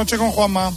[0.00, 0.72] Noche con Juanma.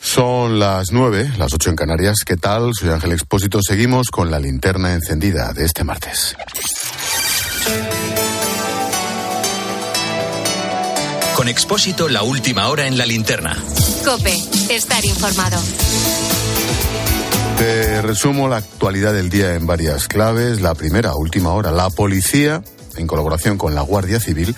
[0.00, 2.18] Son las nueve, las ocho en Canarias.
[2.24, 2.72] ¿Qué tal?
[2.72, 3.58] Soy Ángel Expósito.
[3.66, 6.36] Seguimos con la linterna encendida de este martes.
[11.34, 13.56] Con Expósito, la última hora en la linterna.
[14.04, 14.36] Cope,
[14.70, 15.60] estar informado.
[17.58, 20.60] Te resumo la actualidad del día en varias claves.
[20.60, 21.72] La primera, última hora.
[21.72, 22.62] La policía,
[23.00, 24.54] en colaboración con la Guardia Civil,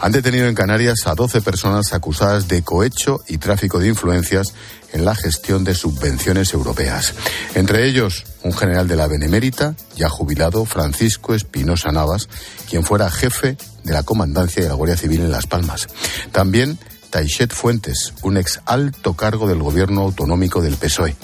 [0.00, 4.54] han detenido en Canarias a 12 personas acusadas de cohecho y tráfico de influencias
[4.92, 7.14] en la gestión de subvenciones europeas.
[7.54, 12.28] Entre ellos, un general de la Benemérita, ya jubilado, Francisco Espinosa Navas,
[12.68, 15.88] quien fuera jefe de la comandancia de la Guardia Civil en Las Palmas.
[16.32, 16.78] También
[17.10, 21.14] Taichet Fuentes, un ex alto cargo del gobierno autonómico del PSOE.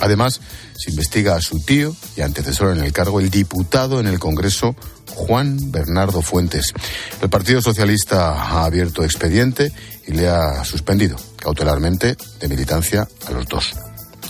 [0.00, 0.40] Además,
[0.76, 4.76] se investiga a su tío y antecesor en el cargo, el diputado en el Congreso,
[5.18, 6.72] Juan Bernardo Fuentes.
[7.20, 9.72] El Partido Socialista ha abierto expediente
[10.06, 13.74] y le ha suspendido cautelarmente de militancia a los dos.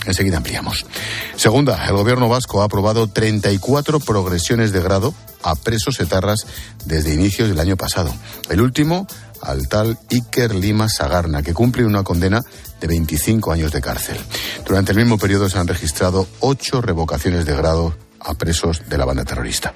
[0.05, 0.85] Enseguida ampliamos.
[1.35, 6.47] Segunda, el gobierno vasco ha aprobado 34 progresiones de grado a presos etarras
[6.85, 8.13] desde inicios del año pasado.
[8.49, 9.05] El último
[9.41, 12.41] al tal Iker Lima Sagarna, que cumple una condena
[12.81, 14.17] de 25 años de cárcel.
[14.65, 19.05] Durante el mismo periodo se han registrado ocho revocaciones de grado a presos de la
[19.05, 19.73] banda terrorista.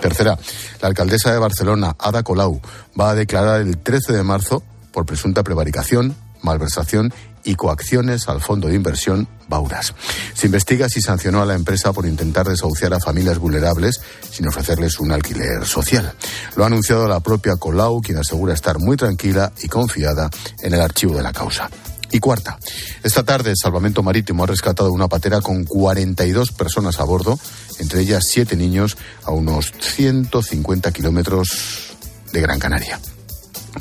[0.00, 0.38] Tercera,
[0.80, 2.60] la alcaldesa de Barcelona, Ada Colau,
[2.98, 7.12] va a declarar el 13 de marzo por presunta prevaricación, malversación
[7.44, 9.94] y coacciones al fondo de inversión Bauras.
[10.34, 15.00] Se investiga si sancionó a la empresa por intentar desahuciar a familias vulnerables sin ofrecerles
[15.00, 16.12] un alquiler social.
[16.56, 20.30] Lo ha anunciado la propia Colau, quien asegura estar muy tranquila y confiada
[20.62, 21.68] en el archivo de la causa.
[22.12, 22.58] Y cuarta,
[23.02, 27.38] esta tarde el Salvamento Marítimo ha rescatado una patera con 42 personas a bordo,
[27.78, 31.94] entre ellas siete niños, a unos 150 kilómetros
[32.32, 32.98] de Gran Canaria.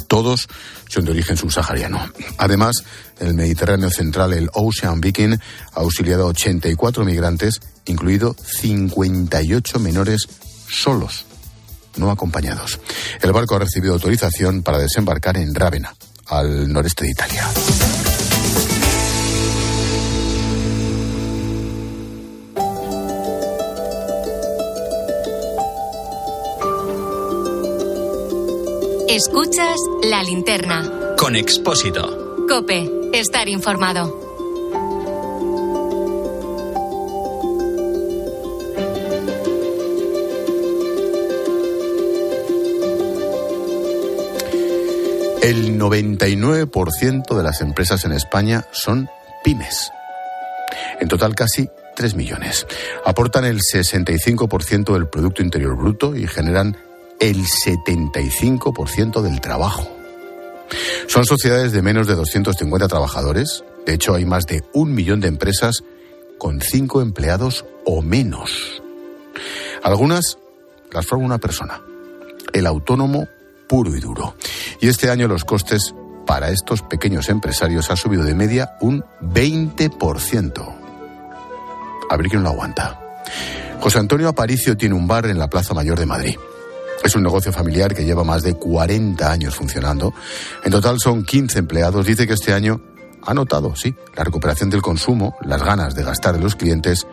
[0.08, 0.48] Todos
[0.88, 2.00] son de origen subsahariano.
[2.38, 2.84] Además,
[3.20, 5.38] en el Mediterráneo central, el Ocean Viking
[5.74, 10.28] ha auxiliado a 84 migrantes, incluido 58 menores
[10.70, 11.26] solos,
[11.98, 12.80] no acompañados.
[13.22, 15.96] El barco ha recibido autorización para desembarcar en Rávena,
[16.28, 17.48] al noreste de Italia.
[29.20, 29.76] Escuchas
[30.10, 30.90] la linterna.
[31.18, 32.46] Con Expósito.
[32.48, 34.18] Cope, estar informado.
[45.42, 49.10] El 99% de las empresas en España son
[49.44, 49.92] pymes.
[51.02, 52.66] En total casi 3 millones.
[53.04, 56.78] Aportan el 65% del Producto Interior Bruto y generan
[57.20, 59.88] el 75% del trabajo.
[61.08, 63.64] Son sociedades de menos de 250 trabajadores.
[63.86, 65.84] De hecho, hay más de un millón de empresas
[66.38, 68.82] con cinco empleados o menos.
[69.84, 70.38] Algunas
[70.92, 71.82] las forma una persona,
[72.54, 73.28] el autónomo
[73.68, 74.36] puro y duro.
[74.80, 75.94] Y este año los costes
[76.26, 80.76] para estos pequeños empresarios ha subido de media un 20%.
[82.10, 83.00] A ver quién lo aguanta.
[83.80, 86.38] José Antonio Aparicio tiene un bar en la Plaza Mayor de Madrid.
[87.10, 90.14] Es un negocio familiar que lleva más de 40 años funcionando.
[90.64, 92.06] En total son 15 empleados.
[92.06, 92.82] Dice que este año
[93.24, 97.08] ha notado, sí, la recuperación del consumo, las ganas de gastar de los clientes,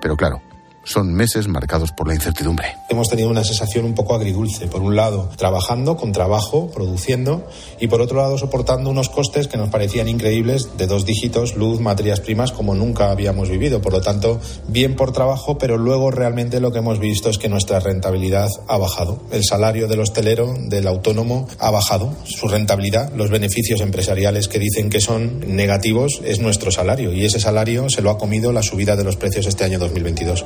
[0.00, 0.42] pero claro,
[0.88, 2.76] son meses marcados por la incertidumbre.
[2.88, 4.66] Hemos tenido una sensación un poco agridulce.
[4.66, 7.46] Por un lado, trabajando con trabajo, produciendo,
[7.78, 11.80] y por otro lado, soportando unos costes que nos parecían increíbles de dos dígitos, luz,
[11.80, 13.82] materias primas, como nunca habíamos vivido.
[13.82, 17.48] Por lo tanto, bien por trabajo, pero luego realmente lo que hemos visto es que
[17.50, 19.20] nuestra rentabilidad ha bajado.
[19.30, 22.14] El salario del hostelero, del autónomo, ha bajado.
[22.24, 27.12] Su rentabilidad, los beneficios empresariales que dicen que son negativos, es nuestro salario.
[27.12, 30.44] Y ese salario se lo ha comido la subida de los precios este año 2022.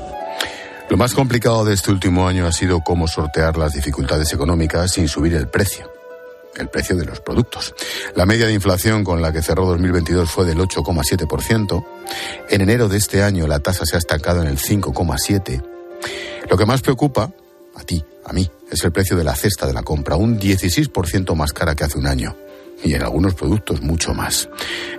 [0.93, 5.09] Lo más complicado de este último año ha sido cómo sortear las dificultades económicas sin
[5.09, 5.91] subir el precio,
[6.55, 7.75] el precio de los productos.
[8.15, 11.87] La media de inflación con la que cerró 2022 fue del 8,7%.
[12.51, 15.65] En enero de este año la tasa se ha estancado en el 5,7%.
[16.51, 17.31] Lo que más preocupa,
[17.75, 21.35] a ti, a mí, es el precio de la cesta de la compra, un 16%
[21.35, 22.37] más cara que hace un año
[22.83, 24.49] y en algunos productos mucho más.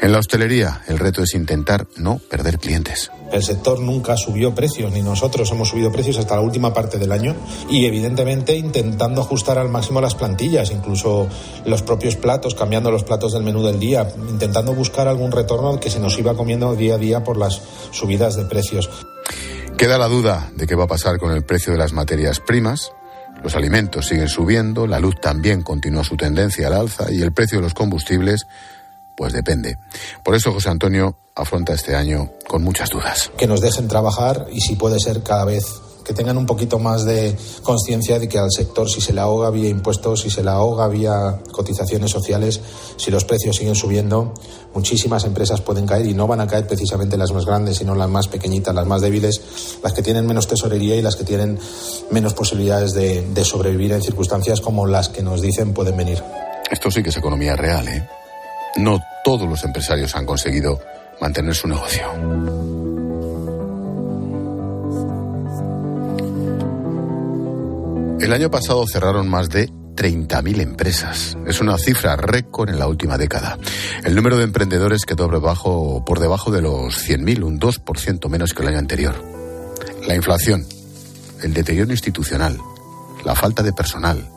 [0.02, 3.12] En la hostelería, el reto es intentar no perder clientes.
[3.32, 7.12] El sector nunca subió precios, ni nosotros hemos subido precios hasta la última parte del
[7.12, 7.36] año
[7.70, 11.28] y evidentemente intentando ajustar al máximo las plantillas, incluso
[11.66, 15.90] los propios platos, cambiando los platos del menú del día, intentando buscar algún retorno que
[15.90, 18.90] se nos iba comiendo día a día por las subidas de precios.
[19.78, 22.92] Queda la duda de qué va a pasar con el precio de las materias primas,
[23.44, 27.57] Los alimentos siguen subiendo, la luz también continúa su tendencia al alza y el precio
[27.57, 28.48] de los combustibles,
[29.16, 29.78] pues depende.
[30.24, 33.31] Por eso José Antonio afronta este año con muchas dudas.
[33.38, 35.66] Que nos dejen trabajar y si puede ser cada vez
[36.04, 39.50] que tengan un poquito más de conciencia de que al sector, si se le ahoga
[39.50, 42.62] vía impuestos, si se le ahoga vía cotizaciones sociales,
[42.98, 44.34] si los precios siguen subiendo,
[44.74, 48.10] muchísimas empresas pueden caer y no van a caer precisamente las más grandes, sino las
[48.10, 49.42] más pequeñitas, las más débiles,
[49.82, 51.60] las que tienen menos tesorería y las que tienen
[52.12, 56.24] menos posibilidades de, de sobrevivir en circunstancias como las que nos dicen pueden venir.
[56.70, 58.08] Esto sí que es economía real, ¿eh?
[58.78, 60.80] No todos los empresarios han conseguido
[61.22, 62.83] mantener su negocio.
[68.34, 71.38] El año pasado cerraron más de 30.000 empresas.
[71.46, 73.60] Es una cifra récord en la última década.
[74.04, 78.64] El número de emprendedores quedó debajo, por debajo de los 100.000, un 2% menos que
[78.64, 79.14] el año anterior.
[80.08, 80.66] La inflación,
[81.44, 82.58] el deterioro institucional,
[83.24, 84.28] la falta de personal,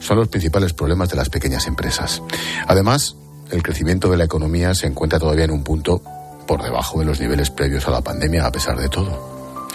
[0.00, 2.24] son los principales problemas de las pequeñas empresas.
[2.66, 3.14] Además,
[3.52, 6.02] el crecimiento de la economía se encuentra todavía en un punto
[6.48, 9.68] por debajo de los niveles previos a la pandemia, a pesar de todo.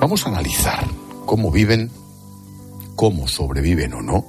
[0.00, 0.86] Vamos a analizar
[1.26, 1.90] cómo viven
[2.96, 4.24] cómo sobreviven o no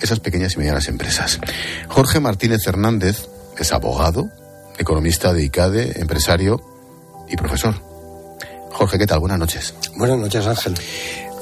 [0.00, 1.40] esas pequeñas y medianas empresas.
[1.88, 4.30] Jorge Martínez Hernández es abogado,
[4.78, 6.60] economista de ICADE, empresario
[7.28, 7.74] y profesor.
[8.70, 9.18] Jorge, ¿qué tal?
[9.18, 9.74] Buenas noches.
[9.96, 10.74] Buenas noches, Ángel.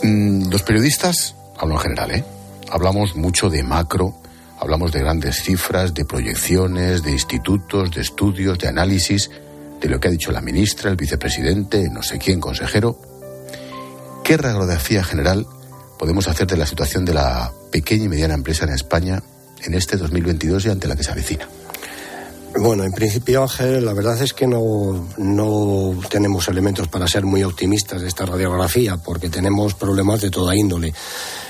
[0.03, 2.25] Mm, los periodistas, hablo en general, ¿eh?
[2.71, 4.15] Hablamos mucho de macro,
[4.59, 9.31] hablamos de grandes cifras, de proyecciones, de institutos, de estudios, de análisis,
[9.81, 12.99] de lo que ha dicho la ministra, el vicepresidente, no sé quién, consejero.
[14.25, 15.47] ¿Qué radiografía general
[15.99, 19.23] podemos hacer de la situación de la pequeña y mediana empresa en España
[19.63, 21.49] en este 2022 y ante la que se avecina?
[22.59, 27.43] Bueno, en principio, Ángel, la verdad es que no, no tenemos elementos para ser muy
[27.43, 30.95] optimistas de esta radiografía, porque tenemos problemas de toda índole.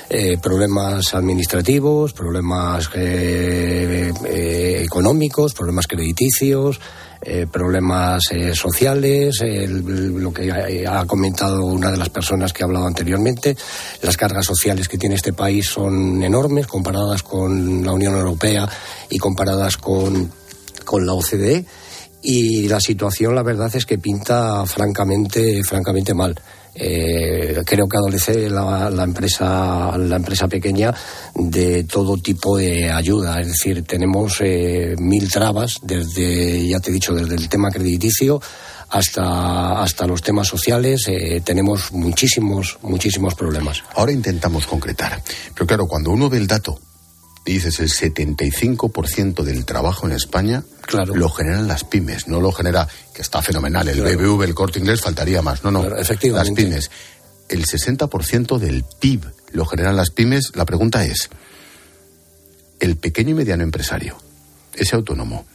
[0.09, 6.79] Eh, problemas administrativos, problemas eh, eh, económicos, problemas crediticios,
[7.21, 12.87] eh, problemas eh, sociales, lo que ha comentado una de las personas que ha hablado
[12.87, 13.57] anteriormente.
[14.01, 18.69] Las cargas sociales que tiene este país son enormes comparadas con la Unión Europea
[19.09, 20.31] y comparadas con,
[20.85, 21.65] con la OCDE.
[22.21, 26.39] Y la situación, la verdad, es que pinta francamente, francamente mal.
[26.79, 30.93] Eh, creo que adolece la, la, empresa la empresa pequeña
[31.33, 33.41] de todo tipo de ayuda.
[33.41, 38.39] Es decir tenemos eh, mil trabas desde ya te he dicho desde el tema crediticio
[38.89, 41.07] hasta hasta los temas sociales.
[41.07, 43.83] Eh, tenemos muchísimos muchísimos problemas.
[43.95, 45.21] Ahora intentamos concretar.
[45.53, 46.79] Pero claro cuando uno ve el dato
[47.53, 51.15] dices el 75% del trabajo en España claro.
[51.15, 54.17] lo generan las pymes, no lo genera, que está fenomenal, el claro.
[54.17, 55.63] BBV, el corte inglés, faltaría más.
[55.63, 56.61] No, no, claro, efectivamente.
[56.61, 56.91] las pymes.
[57.49, 60.51] El 60% del PIB lo generan las pymes.
[60.55, 61.29] La pregunta es,
[62.79, 64.17] ¿el pequeño y mediano empresario,
[64.73, 65.45] ese autónomo,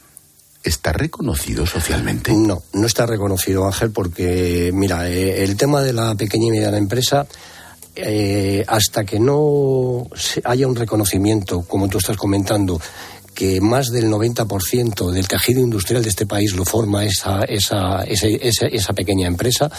[0.63, 2.31] ¿Está reconocido socialmente?
[2.33, 6.77] No, no está reconocido, Ángel, porque, mira, eh, el tema de la pequeña y mediana
[6.77, 7.27] empresa
[7.95, 10.07] eh, hasta que no
[10.43, 12.79] haya un reconocimiento, como tú estás comentando,
[13.33, 18.27] que más del 90% del tejido industrial de este país lo forma esa, esa, esa,
[18.27, 19.71] esa, pequeña empresa,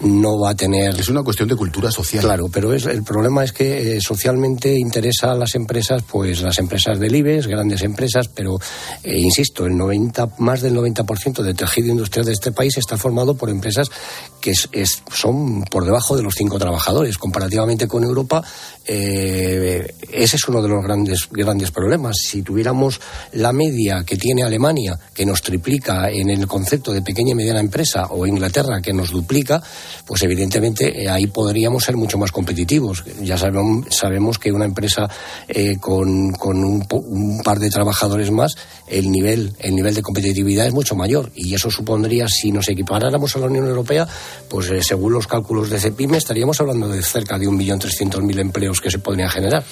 [0.00, 0.98] no va a tener.
[0.98, 2.22] Es una cuestión de cultura social.
[2.22, 6.58] Claro, pero es, el problema es que eh, socialmente interesa a las empresas, pues las
[6.58, 8.58] empresas del IBEX, grandes empresas, pero
[9.02, 13.34] eh, insisto, el 90, más del 90% del tejido industrial de este país está formado
[13.34, 13.90] por empresas
[14.40, 17.18] que es, es, son por debajo de los cinco trabajadores.
[17.18, 18.42] Comparativamente con Europa,
[18.86, 22.16] eh, ese es uno de los grandes, grandes problemas.
[22.18, 23.00] Si tuviéramos
[23.32, 27.60] la media que tiene Alemania, que nos triplica en el concepto de pequeña y mediana
[27.60, 29.62] empresa, o Inglaterra, que nos duplica,
[30.06, 33.04] pues evidentemente eh, ahí podríamos ser mucho más competitivos.
[33.22, 35.08] Ya sabemos, sabemos que una empresa
[35.48, 40.66] eh, con, con un, un, par de trabajadores más, el nivel, el nivel de competitividad
[40.66, 41.30] es mucho mayor.
[41.34, 44.08] Y eso supondría, si nos equiparáramos a la Unión Europea,
[44.48, 48.90] pues eh, según los cálculos de CEPIME, estaríamos hablando de cerca de 1.300.000 empleos que
[48.90, 49.64] se podrían generar.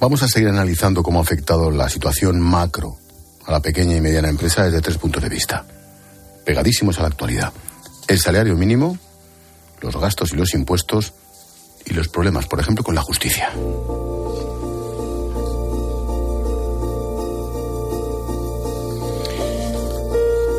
[0.00, 2.96] Vamos a seguir analizando cómo ha afectado la situación macro
[3.46, 5.64] a la pequeña y mediana empresa desde tres puntos de vista,
[6.44, 7.52] pegadísimos a la actualidad.
[8.08, 8.98] El salario mínimo,
[9.80, 11.12] los gastos y los impuestos
[11.84, 13.50] y los problemas, por ejemplo, con la justicia.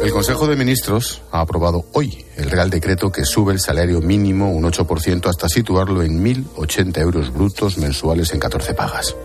[0.03, 4.51] El Consejo de Ministros ha aprobado hoy el Real Decreto que sube el salario mínimo
[4.51, 9.15] un 8% hasta situarlo en 1.080 euros brutos mensuales en 14 pagas.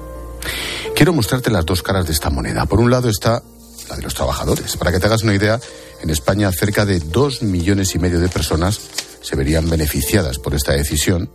[0.94, 2.64] Quiero mostrarte las dos caras de esta moneda.
[2.66, 3.42] Por un lado está
[3.90, 4.76] la de los trabajadores.
[4.76, 5.58] Para que te hagas una idea,
[6.00, 8.80] en España cerca de dos millones y medio de personas
[9.20, 11.28] se verían beneficiadas por esta decisión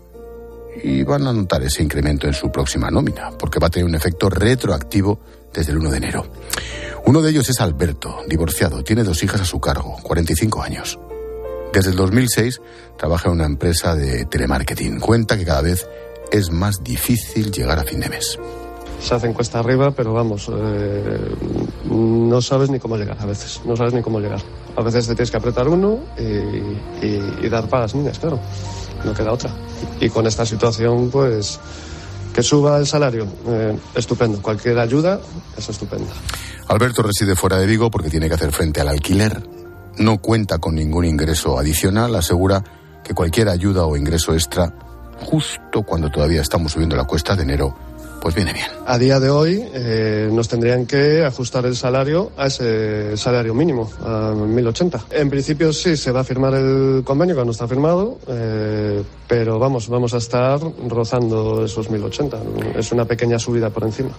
[0.82, 3.96] y van a notar ese incremento en su próxima nómina, porque va a tener un
[3.96, 5.20] efecto retroactivo
[5.54, 6.32] desde el 1 de enero.
[7.06, 10.98] Uno de ellos es Alberto, divorciado, tiene dos hijas a su cargo, 45 años.
[11.74, 12.62] Desde el 2006
[12.98, 15.00] trabaja en una empresa de telemarketing.
[15.00, 15.86] Cuenta que cada vez
[16.32, 18.40] es más difícil llegar a fin de mes.
[19.02, 21.36] Se hacen cuesta arriba, pero vamos, eh,
[21.90, 24.40] no sabes ni cómo llegar a veces, no sabes ni cómo llegar.
[24.78, 28.40] A veces te tienes que apretar uno y, dar para las niñas, claro,
[29.04, 29.52] no queda otra.
[30.00, 31.60] Y con esta situación, pues,
[32.34, 34.42] que suba el salario, eh, estupendo.
[34.42, 35.20] Cualquier ayuda
[35.58, 36.12] es estupenda.
[36.68, 39.48] Alberto reside fuera de Vigo porque tiene que hacer frente al alquiler.
[39.98, 42.16] No cuenta con ningún ingreso adicional.
[42.16, 42.64] Asegura
[43.04, 44.74] que cualquier ayuda o ingreso extra,
[45.22, 47.76] justo cuando todavía estamos subiendo la cuesta de enero,
[48.24, 48.68] pues viene bien.
[48.88, 53.92] A día de hoy eh, nos tendrían que ajustar el salario a ese salario mínimo,
[54.00, 55.08] a 1.080.
[55.12, 59.60] En principio sí, se va a firmar el convenio que no está firmado, eh, pero
[59.60, 62.78] vamos, vamos a estar rozando esos 1.080.
[62.78, 64.12] Es una pequeña subida por encima.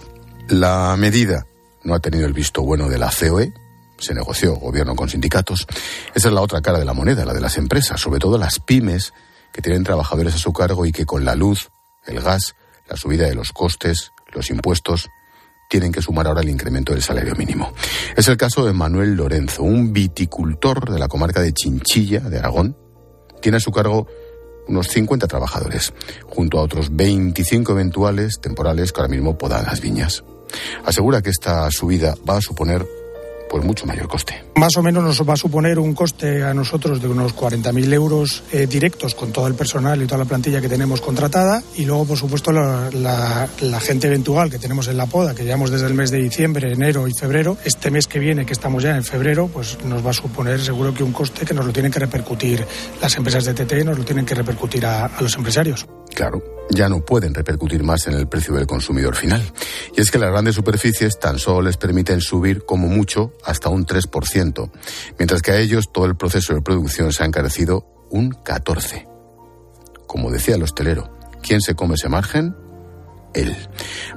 [0.49, 1.47] La medida
[1.83, 3.53] no ha tenido el visto bueno de la COE,
[3.97, 5.65] se negoció gobierno con sindicatos.
[6.13, 8.59] Esa es la otra cara de la moneda, la de las empresas, sobre todo las
[8.59, 9.15] pymes
[9.51, 11.71] que tienen trabajadores a su cargo y que con la luz,
[12.05, 12.53] el gas,
[12.87, 15.09] la subida de los costes, los impuestos,
[15.69, 17.73] tienen que sumar ahora el incremento del salario mínimo.
[18.15, 22.77] Es el caso de Manuel Lorenzo, un viticultor de la comarca de Chinchilla, de Aragón.
[23.41, 24.07] Tiene a su cargo
[24.67, 25.93] unos 50 trabajadores,
[26.27, 30.23] junto a otros 25 eventuales temporales que ahora mismo podan las viñas.
[30.85, 32.85] Asegura que esta subida va a suponer
[33.55, 34.43] pues mucho mayor coste.
[34.55, 38.43] Más o menos nos va a suponer un coste a nosotros de unos 40.000 euros
[38.51, 42.03] eh, directos con todo el personal y toda la plantilla que tenemos contratada y luego,
[42.03, 43.47] por supuesto, la,
[43.79, 47.07] gente eventual que tenemos en la poda, que llevamos desde el mes de diciembre, enero
[47.07, 47.55] y febrero.
[47.63, 50.93] Este mes que viene, que estamos ya en febrero, pues nos va a suponer seguro
[50.93, 52.67] que un coste que nos lo tienen que repercutir
[53.01, 55.87] las empresas de TT, nos lo tienen que repercutir a los empresarios.
[56.15, 59.43] Claro, ya no pueden repercutir más en el precio del consumidor final.
[59.95, 63.85] Y es que las grandes superficies tan solo les permiten subir como mucho hasta un
[63.85, 64.71] 3%,
[65.19, 69.07] mientras que a ellos todo el proceso de producción se ha encarecido un 14%.
[70.07, 71.11] Como decía el hostelero,
[71.43, 72.55] ¿quién se come ese margen?
[73.35, 73.55] Él.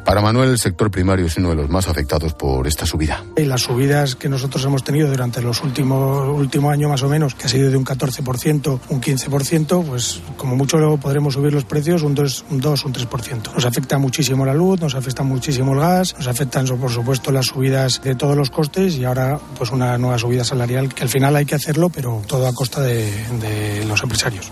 [0.04, 3.22] Para Manuel, el sector primario es uno de los más afectados por esta subida.
[3.36, 7.46] Las subidas que nosotros hemos tenido durante los últimos último año más o menos, que
[7.46, 12.14] ha sido de un 14%, un 15%, pues como mucho podremos subir los precios un
[12.14, 13.54] 2, un 2, un 3%.
[13.54, 17.46] Nos afecta muchísimo la luz, nos afecta muchísimo el gas, nos afectan por supuesto las
[17.46, 21.36] subidas de todos los costes y ahora pues una nueva subida salarial que al final
[21.36, 24.50] hay que hacerlo, pero todo a costa de los empresarios.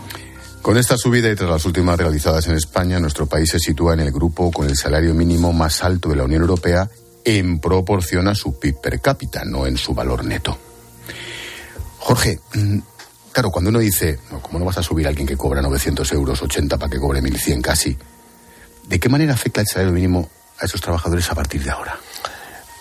[0.66, 4.00] Con esta subida y tras las últimas realizadas en España, nuestro país se sitúa en
[4.00, 6.90] el grupo con el salario mínimo más alto de la Unión Europea
[7.24, 10.58] en proporción a su PIB per cápita, no en su valor neto.
[11.98, 12.78] Jorge, mm,
[13.30, 16.42] claro, cuando uno dice, ¿cómo no vas a subir a alguien que cobra 900 euros,
[16.42, 17.96] 80 para que cobre 1.100 casi?
[18.88, 21.96] ¿De qué manera afecta el salario mínimo a esos trabajadores a partir de ahora?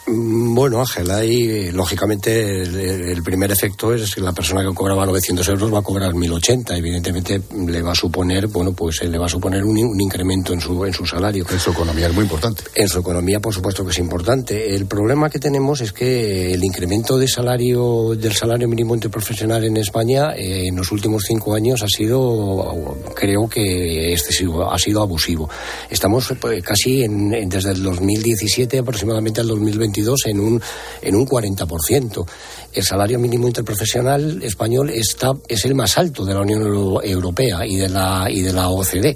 [0.07, 5.47] Mm, bueno, Ángel, ahí lógicamente el, primer efecto es que la persona que cobraba 900
[5.49, 6.77] euros va a cobrar 1080.
[6.77, 10.85] Evidentemente le va a suponer, bueno, pues le va a suponer un, incremento en su,
[10.85, 11.45] en su salario.
[11.49, 12.63] En su economía es muy importante.
[12.75, 14.75] En su economía, por supuesto que es importante.
[14.75, 19.77] El problema que tenemos es que el incremento de salario, del salario mínimo interprofesional en
[19.77, 25.49] España eh, en los últimos cinco años ha sido, creo que excesivo, ha sido abusivo.
[25.89, 29.94] Estamos pues, casi en, desde el 2017 aproximadamente al 2020
[30.25, 30.61] en un,
[31.01, 32.25] en un 40%.
[32.73, 36.61] El salario mínimo interprofesional español está, es el más alto de la Unión
[37.03, 39.15] Europea y de la, y de la OCDE.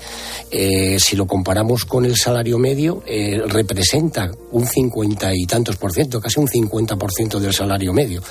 [0.49, 5.91] Eh, si lo comparamos con el salario medio, eh, representa un cincuenta y tantos por
[5.91, 8.21] ciento, casi un 50 por ciento del salario medio.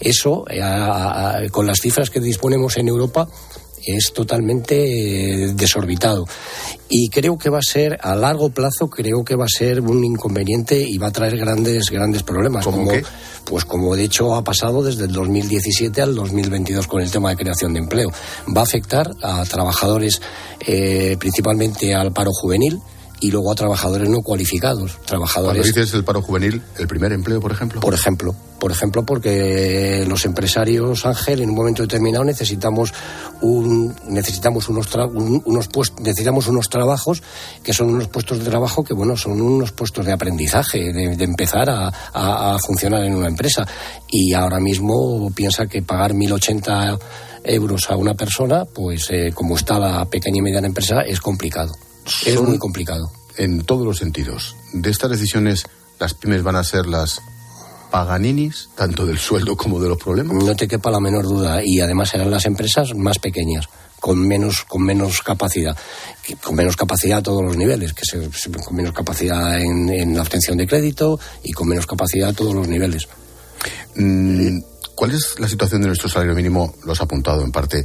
[0.00, 3.28] Eso, eh, con las cifras que disponemos en Europa,
[3.96, 4.74] es totalmente
[5.44, 6.26] eh, desorbitado.
[6.90, 10.04] Y creo que va a ser, a largo plazo, creo que va a ser un
[10.04, 12.64] inconveniente y va a traer grandes, grandes problemas.
[12.64, 12.90] como,
[13.44, 17.36] Pues como de hecho ha pasado desde el 2017 al 2022 con el tema de
[17.36, 18.10] creación de empleo.
[18.56, 20.20] Va a afectar a trabajadores,
[20.60, 22.80] eh, principalmente al paro juvenil,
[23.20, 24.98] y luego a trabajadores no cualificados.
[25.04, 25.62] Trabajadores.
[25.62, 27.80] Cuando dices el paro juvenil, el primer empleo, por ejemplo.
[27.80, 32.92] Por ejemplo, por ejemplo, porque los empresarios Ángel en un momento determinado necesitamos
[33.40, 34.88] un necesitamos unos
[35.44, 37.22] unos puestos necesitamos unos trabajos
[37.62, 41.70] que son unos puestos de trabajo que bueno son unos puestos de aprendizaje de, empezar
[41.70, 43.64] a, a, funcionar en una empresa
[44.08, 46.98] y ahora mismo piensa que pagar 1080
[47.44, 51.72] euros a una persona pues eh, como está la pequeña y mediana empresa es complicado
[52.26, 53.10] es muy complicado.
[53.36, 54.56] En todos los sentidos.
[54.72, 55.64] De estas decisiones,
[56.00, 57.20] las pymes van a ser las
[57.90, 60.42] paganinis, tanto del sueldo como de los problemas.
[60.42, 61.60] No te quepa la menor duda.
[61.64, 63.68] Y además serán las empresas más pequeñas
[64.00, 65.76] con menos con menos capacidad
[66.42, 68.30] con menos capacidad a todos los niveles que se,
[68.64, 72.68] con menos capacidad en, la obtención de crédito y con menos capacidad a todos los
[72.68, 73.08] niveles
[73.96, 74.58] mm,
[74.94, 77.84] ¿cuál es la situación de nuestro salario mínimo lo has apuntado en parte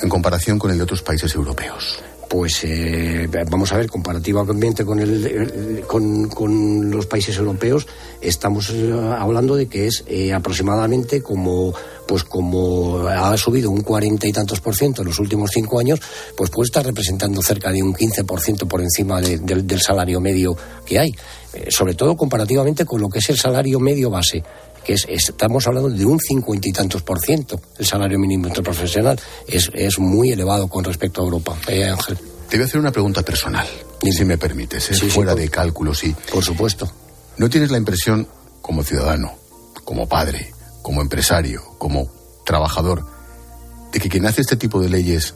[0.00, 1.98] en comparación con el de otros países europeos
[2.32, 7.86] pues eh, vamos a ver, comparativamente con, el, con, los países europeos,
[8.22, 11.74] estamos eh, hablando de que es eh, aproximadamente como
[12.08, 16.00] pues como ha subido un cuarenta y tantos por ciento en los últimos cinco años,
[16.34, 20.56] pues puede estar representando cerca de un 15 por ciento por encima del salario medio
[20.86, 21.14] que hay,
[21.68, 24.42] sobre todo comparativamente con lo que es el salario medio base
[24.84, 29.20] que es, estamos hablando de un cincuenta y tantos por ciento el salario mínimo interprofesional.
[29.46, 31.56] Es, es muy elevado con respecto a Europa.
[31.68, 32.18] Eh, Ángel.
[32.48, 33.66] Te voy a hacer una pregunta personal,
[34.02, 34.94] si me permites, ¿eh?
[35.08, 36.14] fuera de cálculo, sí.
[36.30, 36.92] Por supuesto.
[37.38, 38.28] ¿No tienes la impresión,
[38.60, 39.32] como ciudadano,
[39.84, 42.10] como padre, como empresario, como
[42.44, 43.06] trabajador,
[43.90, 45.34] de que quien hace este tipo de leyes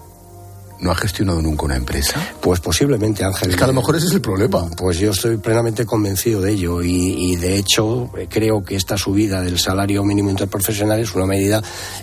[0.81, 2.21] no ha gestionado nunca una empresa?
[2.41, 3.51] Pues posiblemente, Ángel.
[3.51, 4.69] Es que a lo mejor ese es el problema.
[4.77, 9.59] Pues yo estoy plenamente convencido de ello y, de hecho creo que esta subida del
[9.59, 11.63] salario mínimo interprofesional es una medida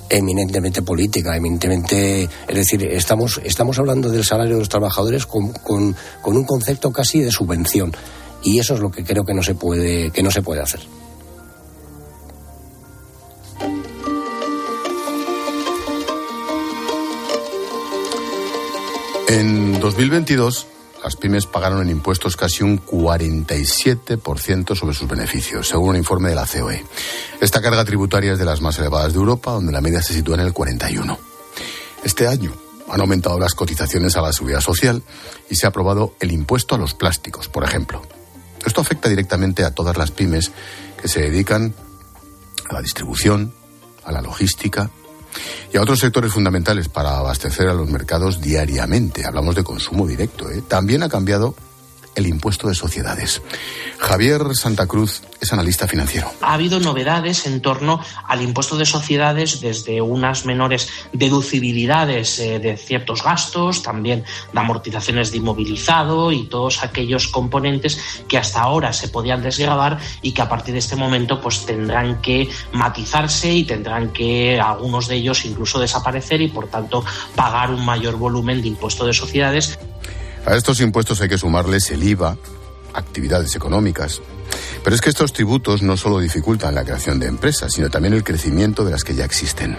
[0.09, 2.29] eminentemente política, eminentemente...
[2.47, 6.91] Es decir, estamos, estamos hablando del salario de los trabajadores con, con, con un concepto
[6.91, 7.91] casi de subvención
[8.43, 10.81] y eso es lo que creo que no se puede, que no se puede hacer.
[19.33, 20.67] En 2022,
[21.03, 26.35] las pymes pagaron en impuestos casi un 47% sobre sus beneficios, según un informe de
[26.35, 26.85] la COE.
[27.41, 30.35] Esta carga tributaria es de las más elevadas de Europa, donde la media se sitúa
[30.35, 31.17] en el 41%.
[32.03, 32.53] Este año
[32.87, 35.01] han aumentado las cotizaciones a la seguridad social
[35.49, 38.03] y se ha aprobado el impuesto a los plásticos, por ejemplo.
[38.63, 40.51] Esto afecta directamente a todas las pymes
[41.01, 41.73] que se dedican
[42.69, 43.51] a la distribución,
[44.05, 44.91] a la logística,
[45.71, 49.25] y a otros sectores fundamentales para abastecer a los mercados diariamente.
[49.25, 50.49] Hablamos de consumo directo.
[50.49, 50.63] ¿eh?
[50.67, 51.55] También ha cambiado
[52.15, 53.41] el impuesto de sociedades.
[53.97, 56.31] Javier Santa Cruz es analista financiero.
[56.41, 62.77] Ha habido novedades en torno al impuesto de sociedades, desde unas menores deducibilidades eh, de
[62.77, 69.07] ciertos gastos, también de amortizaciones de inmovilizado y todos aquellos componentes que hasta ahora se
[69.07, 74.11] podían desgravar y que a partir de este momento pues tendrán que matizarse y tendrán
[74.11, 77.03] que algunos de ellos incluso desaparecer y por tanto
[77.35, 79.77] pagar un mayor volumen de impuesto de sociedades.
[80.45, 82.37] A estos impuestos hay que sumarles el IVA,
[82.93, 84.21] actividades económicas.
[84.83, 88.25] Pero es que estos tributos no solo dificultan la creación de empresas, sino también el
[88.25, 89.77] crecimiento de las que ya existen.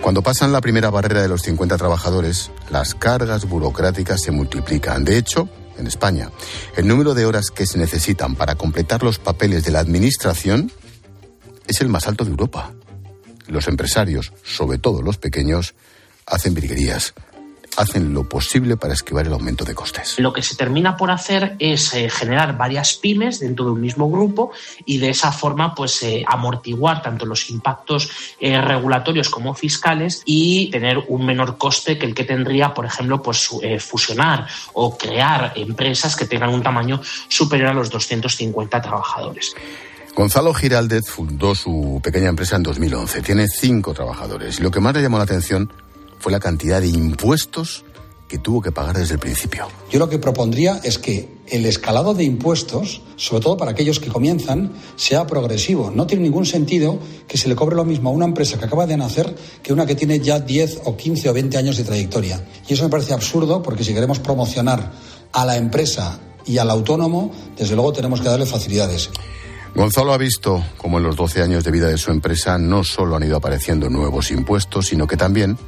[0.00, 5.04] Cuando pasan la primera barrera de los 50 trabajadores, las cargas burocráticas se multiplican.
[5.04, 6.30] De hecho, en España,
[6.76, 10.70] el número de horas que se necesitan para completar los papeles de la Administración
[11.66, 12.72] es el más alto de Europa.
[13.48, 15.74] Los empresarios, sobre todo los pequeños,
[16.26, 17.14] hacen virguerías
[17.76, 20.18] hacen lo posible para esquivar el aumento de costes.
[20.18, 24.10] Lo que se termina por hacer es eh, generar varias pymes dentro de un mismo
[24.10, 24.50] grupo
[24.84, 28.10] y de esa forma pues eh, amortiguar tanto los impactos
[28.40, 33.22] eh, regulatorios como fiscales y tener un menor coste que el que tendría, por ejemplo,
[33.22, 39.54] pues fusionar o crear empresas que tengan un tamaño superior a los 250 trabajadores.
[40.16, 43.20] Gonzalo Giraldez fundó su pequeña empresa en 2011.
[43.20, 44.58] Tiene cinco trabajadores.
[44.58, 45.70] Y lo que más le llamó la atención
[46.18, 47.84] fue la cantidad de impuestos
[48.28, 49.68] que tuvo que pagar desde el principio.
[49.90, 54.08] Yo lo que propondría es que el escalado de impuestos, sobre todo para aquellos que
[54.08, 55.92] comienzan, sea progresivo.
[55.94, 56.98] No tiene ningún sentido
[57.28, 59.86] que se le cobre lo mismo a una empresa que acaba de nacer que una
[59.86, 62.44] que tiene ya 10 o 15 o 20 años de trayectoria.
[62.68, 64.92] Y eso me parece absurdo porque si queremos promocionar
[65.32, 69.10] a la empresa y al autónomo, desde luego tenemos que darle facilidades.
[69.74, 73.14] Gonzalo ha visto cómo en los 12 años de vida de su empresa no solo
[73.14, 75.58] han ido apareciendo nuevos impuestos, sino que también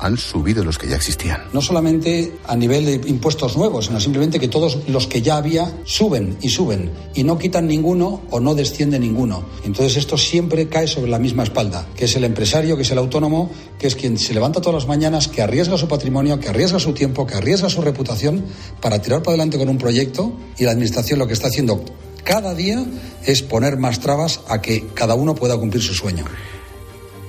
[0.00, 1.42] han subido los que ya existían.
[1.52, 5.72] No solamente a nivel de impuestos nuevos, sino simplemente que todos los que ya había
[5.84, 9.44] suben y suben y no quitan ninguno o no desciende ninguno.
[9.64, 12.98] Entonces esto siempre cae sobre la misma espalda, que es el empresario, que es el
[12.98, 16.78] autónomo, que es quien se levanta todas las mañanas, que arriesga su patrimonio, que arriesga
[16.78, 18.44] su tiempo, que arriesga su reputación
[18.80, 21.84] para tirar para adelante con un proyecto y la administración lo que está haciendo
[22.24, 22.84] cada día
[23.24, 26.24] es poner más trabas a que cada uno pueda cumplir su sueño.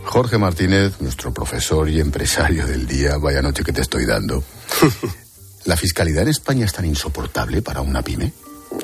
[0.06, 4.44] Jorge Martínez, nuestro profesor y empresario del día, vaya noche que te estoy dando.
[5.66, 8.34] ¿La fiscalidad en España es tan insoportable para una pyme?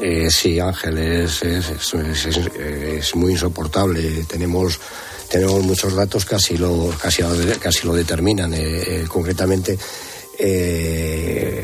[0.02, 4.26] Eh, sí, Ángel, es, es, muy insoportable.
[4.26, 4.80] Tenemos,
[5.30, 7.24] tenemos muchos datos que así lo, casi,
[7.60, 8.54] casi lo determinan.
[8.54, 9.78] Eh, eh, concretamente,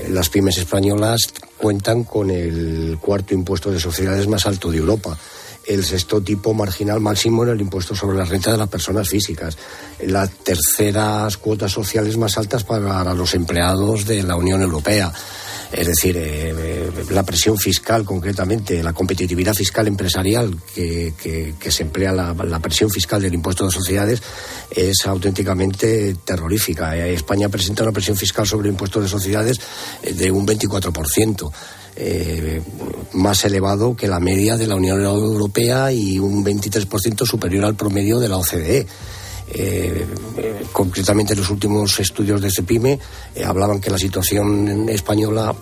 [0.10, 5.18] las pymes españolas cuentan con el cuarto impuesto de sociedades más alto de Europa
[5.65, 9.58] el sexto tipo marginal máximo en el impuesto sobre la renta de las personas físicas,
[10.06, 15.12] las terceras cuotas sociales más altas para los empleados de la Unión Europea.
[15.73, 21.13] Es decir, eh, la presión fiscal concretamente, la competitividad fiscal empresarial que,
[21.67, 24.21] se emplea, la, presión fiscal del impuesto de sociedades
[24.69, 26.95] es auténticamente terrorífica.
[26.95, 29.60] Eh, España presenta una presión fiscal sobre el impuesto de sociedades
[30.04, 31.52] eh, de un 24%.
[33.14, 38.20] Más elevado que la media de la Unión Europea y un 23% superior al promedio
[38.20, 38.88] de la OCDE.
[39.56, 40.06] Eh,
[40.72, 43.00] concretamente los últimos estudios de CEPIME
[43.36, 45.54] eh, hablaban que la situación española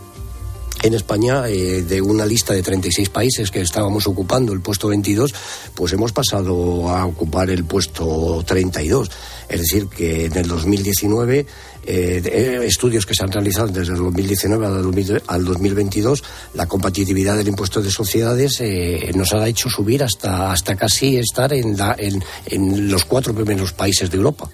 [0.81, 5.33] en España, eh, de una lista de 36 países que estábamos ocupando el puesto 22,
[5.75, 9.11] pues hemos pasado a ocupar el puesto 32.
[9.49, 11.45] Es decir, que en el 2019
[11.83, 17.47] eh, eh, estudios que se han realizado desde el 2019 al, 2022, la competitividad del
[17.47, 23.05] impuesto de sociedades eh, nos ha hecho subir hasta, hasta casi estar en, en, los
[23.05, 24.47] cuatro primeros países de Europa.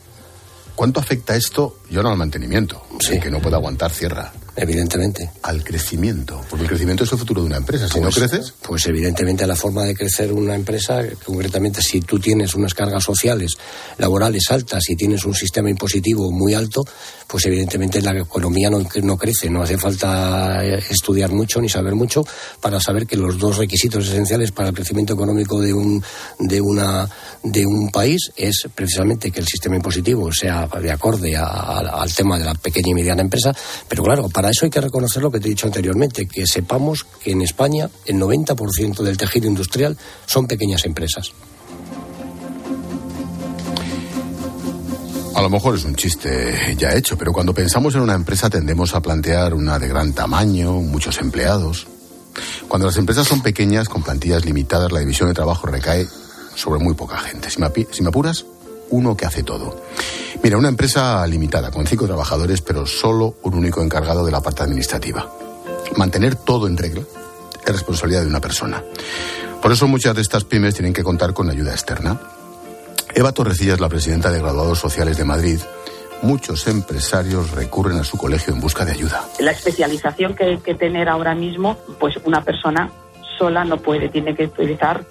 [0.74, 3.20] ¿Cuánto afecta esto, yo no al mantenimiento, sí.
[3.20, 4.32] que no puede aguantar cierra?
[4.60, 5.30] Evidentemente.
[5.44, 7.88] Al crecimiento, porque el crecimiento es el futuro de una empresa.
[7.88, 8.54] Si no pues, creces.
[8.60, 13.54] Pues evidentemente la forma de crecer una empresa, concretamente si tú tienes unas cargas sociales,
[14.00, 16.84] laborales altas y tienes un sistema impositivo muy alto,
[17.28, 19.48] pues evidentemente la economía no, no crece.
[19.48, 22.26] No hace falta eh, estudiar mucho ni saber mucho
[22.60, 26.04] para saber que los dos requisitos esenciales para el crecimiento económico de un,
[26.40, 27.08] de una,
[27.44, 32.46] de un país es precisamente que el sistema impositivo sea de acorde al tema de
[32.46, 33.54] la pequeña y mediana empresa.
[33.88, 37.06] Pero claro, para eso hay que reconocer lo que te he dicho anteriormente, que sepamos
[37.24, 41.32] que en España el 90% del tejido industrial son pequeñas empresas.
[45.36, 48.96] A lo mejor es un chiste ya hecho, pero cuando pensamos en una empresa tendemos
[48.96, 51.86] a plantear una de gran tamaño, muchos empleados.
[52.68, 56.08] Cuando las empresas son pequeñas, con plantillas limitadas, la división de trabajo recae
[56.56, 57.52] sobre muy poca gente.
[57.52, 58.46] Si me, si me apuras,
[58.90, 59.82] uno que hace todo.
[60.44, 64.64] Mira, una empresa limitada, con cinco trabajadores, pero solo un único encargado de la parte
[64.64, 65.32] administrativa.
[65.96, 67.02] Mantener todo en regla
[67.66, 68.84] es responsabilidad de una persona.
[69.62, 72.20] Por eso muchas de estas pymes tienen que contar con ayuda externa.
[73.14, 75.60] Eva Torrecilla la presidenta de Graduados Sociales de Madrid.
[76.22, 79.26] Muchos empresarios recurren a su colegio en busca de ayuda.
[79.40, 82.92] La especialización que hay que tener ahora mismo, pues una persona
[83.38, 85.06] sola no puede, tiene que utilizar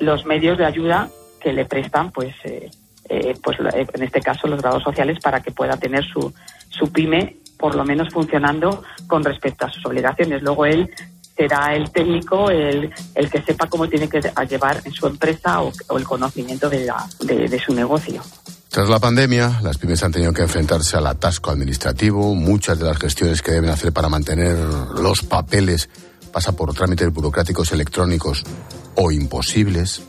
[0.00, 1.08] los medios de ayuda
[1.40, 2.70] que le prestan, pues eh,
[3.08, 6.32] eh, pues en este caso los grados sociales para que pueda tener su,
[6.68, 10.42] su pyme por lo menos funcionando con respecto a sus obligaciones.
[10.42, 10.90] Luego él
[11.36, 15.72] será el técnico el, el que sepa cómo tiene que llevar en su empresa o,
[15.96, 16.90] el conocimiento de,
[17.20, 18.22] de, su negocio.
[18.70, 22.34] Tras la pandemia, las pymes han tenido que enfrentarse al atasco administrativo.
[22.34, 25.88] Muchas de las gestiones que deben hacer para mantener los papeles
[26.32, 28.44] pasa por trámites burocráticos electrónicos
[28.96, 30.02] o imposibles.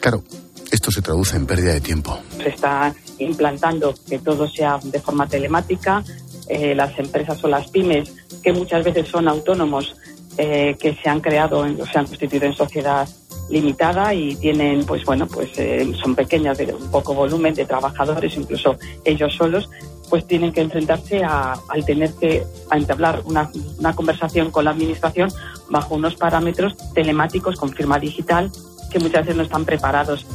[0.00, 0.22] Claro,
[0.70, 2.18] esto se traduce en pérdida de tiempo.
[2.36, 6.02] Se está implantando que todo sea de forma telemática.
[6.48, 9.94] Eh, las empresas o las pymes, que muchas veces son autónomos,
[10.36, 13.08] eh, que se han creado o se han constituido en sociedad
[13.50, 18.36] limitada y tienen, pues bueno, pues eh, son pequeñas de un poco volumen de trabajadores,
[18.36, 19.68] incluso ellos solos,
[20.08, 25.30] pues tienen que enfrentarse a, al tener que entablar una, una conversación con la administración
[25.68, 28.50] bajo unos parámetros telemáticos con firma digital
[28.90, 30.26] que muchas veces no están preparados.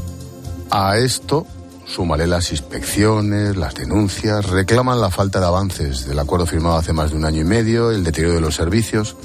[0.70, 1.46] A esto
[1.86, 7.12] súmale las inspecciones, las denuncias, reclaman la falta de avances del acuerdo firmado hace más
[7.12, 9.16] de un año y medio, el deterioro de los servicios.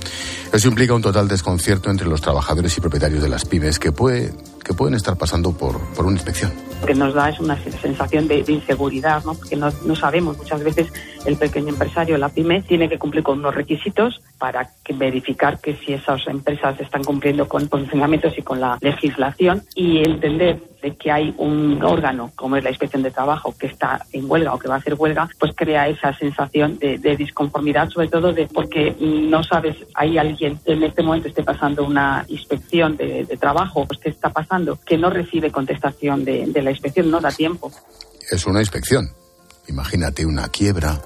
[0.53, 4.33] Eso implica un total desconcierto entre los trabajadores y propietarios de las pymes que, puede,
[4.63, 6.53] que pueden estar pasando por, por una inspección.
[6.81, 9.35] Lo que nos da es una sensación de, inseguridad, ¿no?
[9.35, 10.89] porque no, no, sabemos muchas veces
[11.25, 15.93] el pequeño empresario, la pyme, tiene que cumplir con unos requisitos para verificar que si
[15.93, 21.35] esas empresas están cumpliendo con funcionamientos y con la legislación y entender de que hay
[21.37, 24.77] un órgano como es la inspección de trabajo que está en huelga o que va
[24.77, 29.77] a hacer huelga, pues crea esa sensación de, disconformidad, sobre todo de porque no sabes,
[29.95, 34.31] hay alguien que en este momento esté pasando una inspección de, trabajo, pues qué está
[34.31, 37.71] pasando, que no recibe contestación de la inspección, no da tiempo.
[38.31, 39.20] Es una inspección.
[39.71, 41.01] Imagínate una quiebra,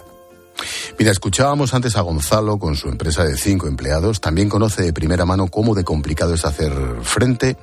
[0.98, 4.20] Mira, escuchábamos antes a Gonzalo con su empresa de cinco empleados.
[4.20, 6.72] También conoce de primera mano cómo de complicado es hacer
[7.02, 7.56] frente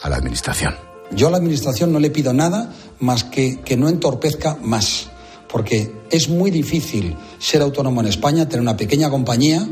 [0.00, 0.74] a la administración.
[1.10, 5.08] Yo a la administración no le pido nada más que que no entorpezca más,
[5.48, 9.68] porque es muy difícil ser autónomo en España, tener una pequeña compañía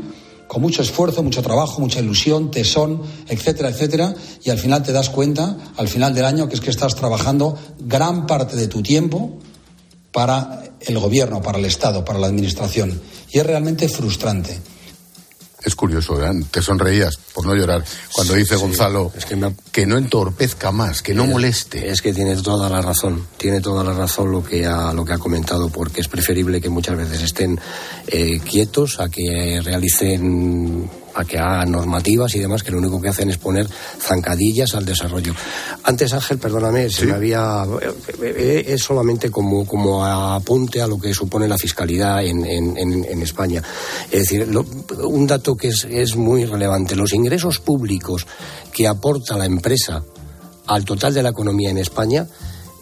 [0.47, 5.09] con mucho esfuerzo, mucho trabajo, mucha ilusión, tesón, etcétera, etcétera, y al final te das
[5.09, 9.37] cuenta, al final del año, que es que estás trabajando gran parte de tu tiempo
[10.11, 13.01] para el gobierno, para el Estado, para la administración.
[13.31, 14.59] Y es realmente frustrante.
[15.63, 16.31] Es curioso, ¿eh?
[16.51, 19.11] te sonreías por no llorar cuando dice Gonzalo
[19.73, 21.89] que, no entorpezca más, que no moleste.
[21.89, 25.11] Es que tiene toda la razón, tiene toda la razón lo que ha, lo que
[25.11, 27.59] ha comentado, porque es preferible que muchas veces estén
[28.07, 33.09] eh, quietos a que realicen a que hagan normativas y demás que lo único que
[33.09, 33.67] hacen es poner
[33.99, 35.33] zancadillas al desarrollo.
[35.83, 37.65] Antes, Ángel, perdóname, se me había.
[37.81, 43.21] Eh, eh, es solamente como, como apunte a lo que supone la fiscalidad en, en,
[43.21, 43.61] España.
[44.11, 44.47] Es decir,
[45.03, 48.25] un dato que es, es muy relevante: los ingresos públicos
[48.71, 50.03] que aporta la empresa
[50.67, 52.27] al total de la economía en España,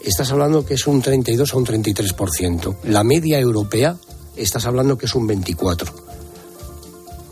[0.04, 2.76] estás hablando que es un 32 o un 33%.
[2.84, 3.96] La media europea,
[4.36, 6.08] estás hablando que es un 24%.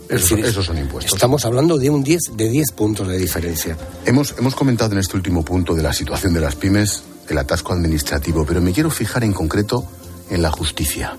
[0.09, 1.15] Esos, son impuestos.
[1.15, 3.77] Estamos hablando de un 10 de 10 puntos de diferencia.
[4.05, 7.73] Hemos, hemos comentado en este último punto de la situación de las pymes, el atasco
[7.73, 9.85] administrativo, pero me quiero fijar en concreto
[10.31, 11.17] en la justicia.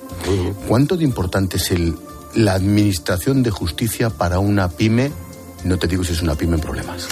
[0.68, 1.98] ¿Cuánto de importante es el,
[2.36, 5.12] la administración de justicia para una pyme?
[5.64, 7.08] No te digo si es una pyme en problemas.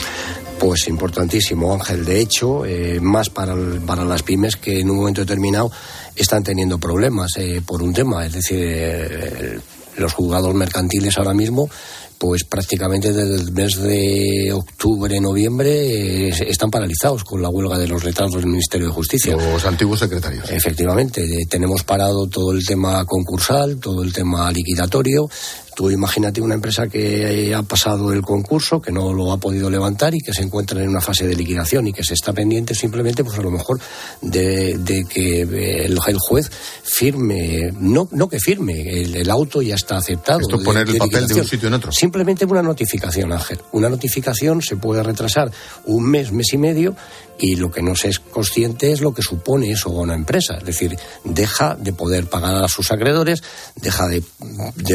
[0.60, 2.06] Pues importantísimo, Ángel.
[2.06, 5.72] De hecho, eh, más para, para las pymes que en un momento determinado
[6.16, 8.26] están teniendo problemas eh, por un tema.
[8.26, 9.60] Es decir, eh,
[9.98, 11.70] los juzgados mercantiles ahora mismo
[12.18, 17.88] pues prácticamente desde el mes de octubre, noviembre, eh, están paralizados con la huelga de
[17.88, 19.36] los letrados del Ministerio de Justicia.
[19.36, 20.50] Los antiguos secretarios.
[20.50, 25.28] Efectivamente, eh, tenemos parado todo el tema concursal, todo el tema liquidatorio.
[25.76, 30.16] Tú imagínate una empresa que ha pasado el concurso, que no lo ha podido levantar
[30.16, 33.24] y que se encuentra en una fase de liquidación y que se está pendiente simplemente,
[33.24, 33.80] pues a lo mejor,
[34.22, 36.50] de, que eh, el, juez
[36.84, 40.40] firme, no, no que firme, el, auto ya está aceptado.
[40.40, 43.60] Esto poner el papel de un sitio en otro simplemente una notificación, Ángel.
[43.72, 45.52] Una notificación se puede retrasar
[45.86, 46.96] un mes, mes y medio,
[47.38, 50.58] y lo que no se es consciente es lo que supone eso a una empresa.
[50.58, 53.44] Es decir, deja de poder pagar a sus acreedores,
[53.76, 54.24] deja de,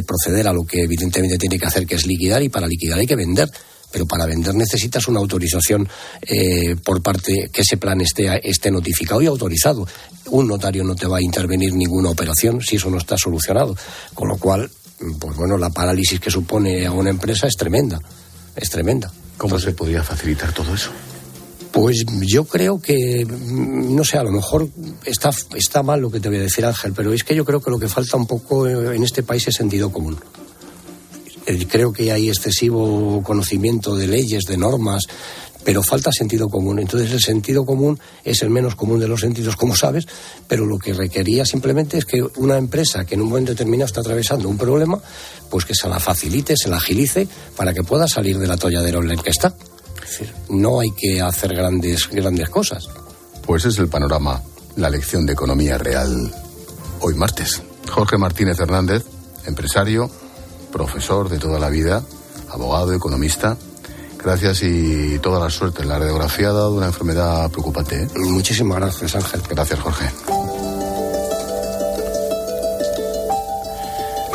[0.02, 3.06] proceder a lo que evidentemente tiene que hacer, que es liquidar, y para liquidar hay
[3.06, 3.50] que vender
[3.90, 5.88] pero para vender necesitas una autorización
[6.22, 9.86] eh, por parte que ese plan esté, esté notificado y autorizado.
[10.26, 13.76] Un notario no te va a intervenir ninguna operación si eso no está solucionado.
[14.14, 14.70] Con lo cual,
[15.18, 17.98] pues bueno, la parálisis que supone a una empresa es tremenda,
[18.54, 19.10] es tremenda.
[19.36, 20.90] ¿Cómo se podría facilitar todo eso?
[21.72, 24.68] Pues yo creo que, mm, no sé, a lo mejor
[25.04, 27.60] está, está mal lo que te voy a decir, Ángel, pero es que yo creo
[27.60, 30.18] que lo que falta un poco en este país es sentido común.
[31.50, 35.02] Eh, creo que hay excesivo conocimiento de leyes, de normas,
[35.64, 36.78] pero falta sentido común.
[36.78, 40.06] Entonces el sentido común es el menos común de los sentidos, como sabes,
[40.46, 44.00] pero lo que requería simplemente es que una empresa que en un momento determinado está
[44.00, 45.00] atravesando un problema,
[45.50, 49.02] pues que se la facilite, se la agilice para que pueda salir de la atolladero
[49.02, 49.54] en el que está.
[50.04, 52.88] Es decir, no hay que hacer grandes, grandes cosas.
[53.44, 54.40] Pues es el panorama,
[54.76, 56.32] la lección de economía real
[57.00, 57.62] hoy martes.
[57.90, 59.04] Jorge Martínez Hernández,
[59.46, 60.10] empresario,
[60.72, 62.02] profesor de toda la vida,
[62.48, 63.56] abogado, economista
[64.22, 65.82] Gracias y toda la suerte.
[65.84, 68.02] La radiografía ha dado una enfermedad preocupante.
[68.02, 68.08] ¿eh?
[68.16, 69.40] Muchísimas gracias, Ángel.
[69.48, 70.10] Gracias, Jorge.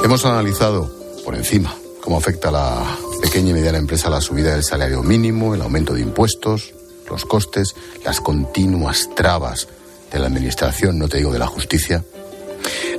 [0.03, 0.91] Hemos analizado
[1.23, 5.53] por encima cómo afecta a la pequeña y mediana empresa la subida del salario mínimo,
[5.53, 6.73] el aumento de impuestos,
[7.09, 9.67] los costes, las continuas trabas
[10.11, 12.03] de la administración, no te digo de la justicia.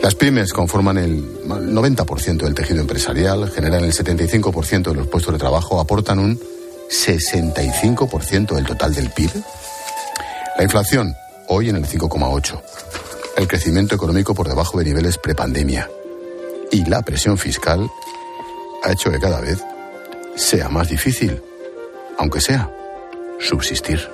[0.07, 5.38] Las pymes conforman el 90% del tejido empresarial, generan el 75% de los puestos de
[5.40, 6.38] trabajo, aportan un
[6.88, 9.33] 65% del total del PIB.
[10.59, 11.16] La inflación,
[11.49, 12.62] hoy en el 5,8%.
[13.37, 15.90] El crecimiento económico por debajo de niveles prepandemia.
[16.71, 17.90] Y la presión fiscal
[18.85, 19.59] ha hecho que cada vez
[20.37, 21.42] sea más difícil,
[22.16, 22.71] aunque sea,
[23.40, 24.09] subsistir.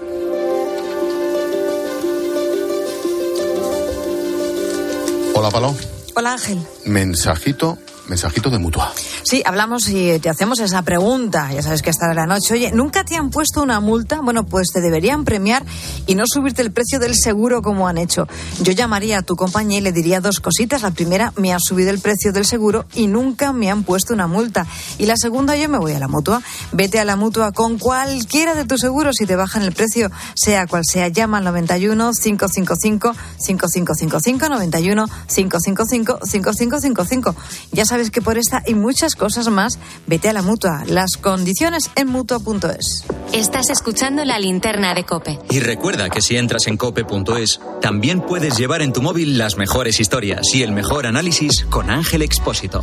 [5.35, 5.75] Hola, Palo.
[6.14, 6.59] Hola, Ángel.
[6.85, 8.93] Mensajito Mensajito de mutua.
[9.23, 11.53] Sí, hablamos y te hacemos esa pregunta.
[11.53, 12.55] Ya sabes que hasta la noche.
[12.55, 14.21] Oye, ¿nunca te han puesto una multa?
[14.21, 15.65] Bueno, pues te deberían premiar
[16.07, 18.27] y no subirte el precio del seguro como han hecho.
[18.61, 20.83] Yo llamaría a tu compañía y le diría dos cositas.
[20.83, 24.27] La primera, me ha subido el precio del seguro y nunca me han puesto una
[24.27, 24.67] multa.
[24.99, 26.43] Y la segunda, yo me voy a la mutua.
[26.73, 30.67] Vete a la mutua con cualquiera de tus seguros y te bajan el precio, sea
[30.67, 31.07] cual sea.
[31.07, 37.37] Llama al 91 555 5555 91 555 5555.
[37.73, 40.85] Ya sabes que por esta y muchas cosas más, vete a la mutua.
[40.87, 43.05] Las condiciones en mutua.es.
[43.33, 45.39] Estás escuchando la linterna de Cope.
[45.51, 50.01] Y recuerda que si entras en cope.es, también puedes llevar en tu móvil las mejores
[50.01, 52.83] historias y el mejor análisis con Ángel Expósito.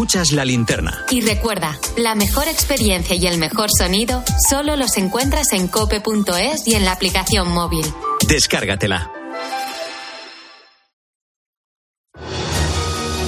[0.00, 1.04] Escuchas la linterna.
[1.10, 6.74] Y recuerda, la mejor experiencia y el mejor sonido solo los encuentras en cope.es y
[6.74, 7.84] en la aplicación móvil.
[8.26, 9.12] Descárgatela.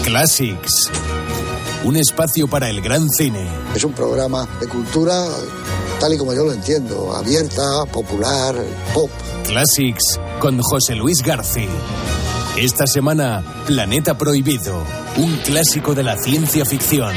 [0.02, 0.90] Classics.
[1.84, 3.46] Un espacio para el gran cine.
[3.74, 5.26] Es un programa de cultura
[6.00, 8.54] tal y como yo lo entiendo, abierta, popular,
[8.94, 9.10] pop.
[9.44, 11.68] Classics con José Luis García.
[12.56, 14.86] Esta semana, Planeta Prohibido,
[15.16, 17.16] un clásico de la ciencia ficción.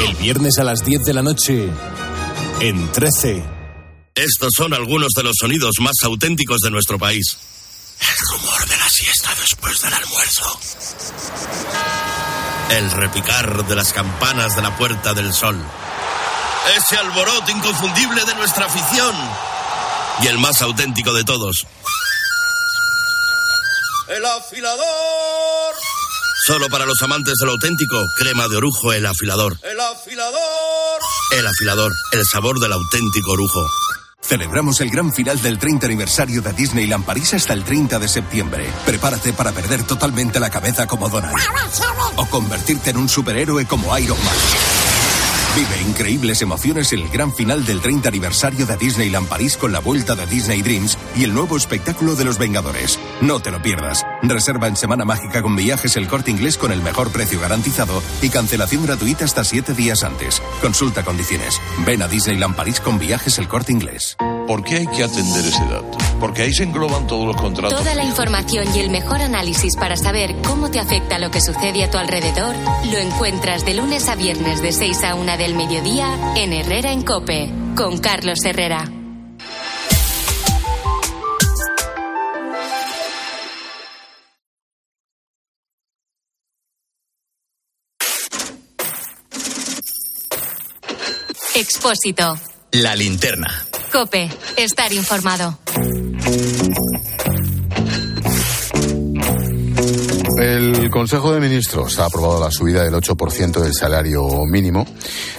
[0.00, 1.68] El viernes a las 10 de la noche,
[2.60, 3.44] en 13.
[4.16, 7.38] Estos son algunos de los sonidos más auténticos de nuestro país.
[8.00, 10.58] El rumor de la siesta después del almuerzo.
[12.70, 15.56] El repicar de las campanas de la Puerta del Sol.
[16.76, 19.14] Ese alboroto inconfundible de nuestra afición.
[20.22, 21.66] Y el más auténtico de todos,
[24.16, 25.74] el afilador.
[26.46, 29.56] Solo para los amantes del auténtico, crema de orujo, el afilador.
[29.62, 31.00] El afilador.
[31.38, 33.64] El afilador, el sabor del auténtico orujo.
[34.20, 38.70] Celebramos el gran final del 30 aniversario de Disneyland París hasta el 30 de septiembre.
[38.84, 41.34] Prepárate para perder totalmente la cabeza como Donald.
[42.16, 44.81] O convertirte en un superhéroe como Iron Man.
[45.54, 49.80] Vive increíbles emociones en el gran final del 30 aniversario de Disneyland París con la
[49.80, 52.98] vuelta de Disney Dreams y el nuevo espectáculo de los Vengadores.
[53.20, 54.02] No te lo pierdas.
[54.22, 58.30] Reserva en Semana Mágica con viajes el corte inglés con el mejor precio garantizado y
[58.30, 60.40] cancelación gratuita hasta 7 días antes.
[60.60, 61.60] Consulta condiciones.
[61.84, 64.16] Ven a Disneyland París con viajes el corte inglés.
[64.46, 65.98] ¿Por qué hay que atender ese dato?
[66.20, 67.78] Porque ahí se engloban todos los contratos.
[67.78, 71.82] Toda la información y el mejor análisis para saber cómo te afecta lo que sucede
[71.84, 72.54] a tu alrededor
[72.90, 77.02] lo encuentras de lunes a viernes de 6 a 1 del mediodía en Herrera en
[77.02, 79.01] Cope con Carlos Herrera.
[91.62, 92.36] Expósito.
[92.72, 93.48] La linterna.
[93.92, 95.60] Cope, estar informado.
[100.40, 104.84] El Consejo de Ministros ha aprobado la subida del 8% del salario mínimo.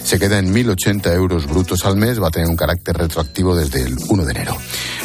[0.01, 2.23] Se queda en 1.080 euros brutos al mes.
[2.23, 4.57] Va a tener un carácter retroactivo desde el 1 de enero.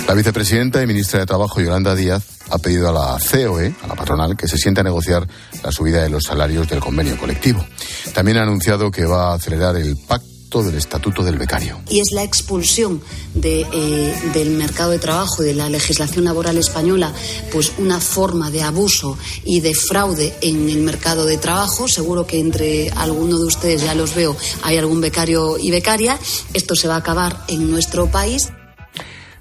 [0.06, 3.96] La vicepresidenta y ministra de Trabajo, Yolanda Díaz, ha pedido a la COE, a la
[3.96, 5.26] patronal, que se sienta a negociar
[5.64, 7.66] la subida de los salarios del convenio colectivo.
[8.14, 11.80] También ha anunciado que va a acelerar el pacto del Estatuto del Becario.
[11.90, 13.02] Y es la expulsión
[13.34, 17.12] de, eh, del mercado de trabajo y de la legislación laboral española,
[17.52, 21.86] pues una forma de abuso y de fraude en el mercado de trabajo.
[21.86, 26.18] Seguro que entre alguno de ustedes, ya los veo, hay algún becario y becaria.
[26.54, 28.48] Esto se va a acabar en nuestro país.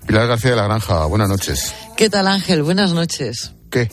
[0.06, 1.74] Pilar García de la Granja, buenas noches.
[1.96, 2.64] ¿Qué tal Ángel?
[2.64, 3.54] Buenas noches.
[3.70, 3.90] ¿Qué?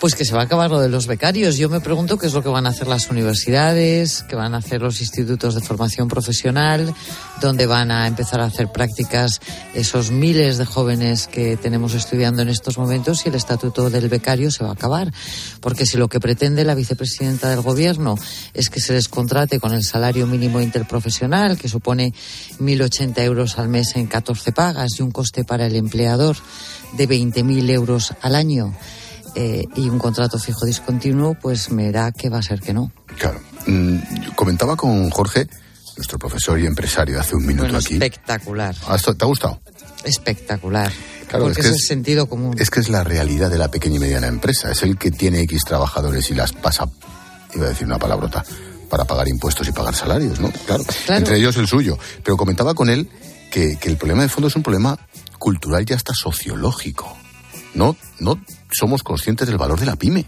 [0.00, 1.56] Pues que se va a acabar lo de los becarios.
[1.56, 4.58] Yo me pregunto qué es lo que van a hacer las universidades, qué van a
[4.58, 6.94] hacer los institutos de formación profesional,
[7.40, 9.40] dónde van a empezar a hacer prácticas
[9.74, 14.50] esos miles de jóvenes que tenemos estudiando en estos momentos y el estatuto del becario
[14.50, 15.10] se va a acabar.
[15.60, 18.16] Porque si lo que pretende la vicepresidenta del gobierno
[18.52, 22.12] es que se les contrate con el salario mínimo interprofesional, que supone
[22.60, 26.36] 1.080 euros al mes en 14 pagas y un coste para el empleador
[26.92, 28.74] de 20.000 euros al año,
[29.36, 32.90] eh, y un contrato fijo discontinuo, pues me da que va a ser que no.
[33.18, 33.38] Claro.
[33.66, 33.98] Mm,
[34.34, 35.46] comentaba con Jorge,
[35.96, 37.94] nuestro profesor y empresario, hace un minuto Bueno, aquí.
[37.94, 38.74] espectacular.
[38.88, 39.60] ¿Ah, ¿Te ha gustado?
[40.04, 40.90] Espectacular.
[41.28, 42.54] Claro, Porque es que es el sentido común.
[42.58, 44.70] Es que es la realidad de la pequeña y mediana empresa.
[44.70, 46.88] Es el que tiene X trabajadores y las pasa,
[47.54, 48.44] iba a decir una palabrota,
[48.88, 50.50] para pagar impuestos y pagar salarios, ¿no?
[50.66, 50.84] Claro.
[51.04, 51.18] Claro.
[51.18, 51.98] Entre ellos el suyo.
[52.24, 53.10] Pero comentaba con él
[53.50, 54.98] que, que el problema de fondo es un problema
[55.38, 57.16] cultural y hasta sociológico.
[57.74, 60.26] No, no somos conscientes del valor de la pyme.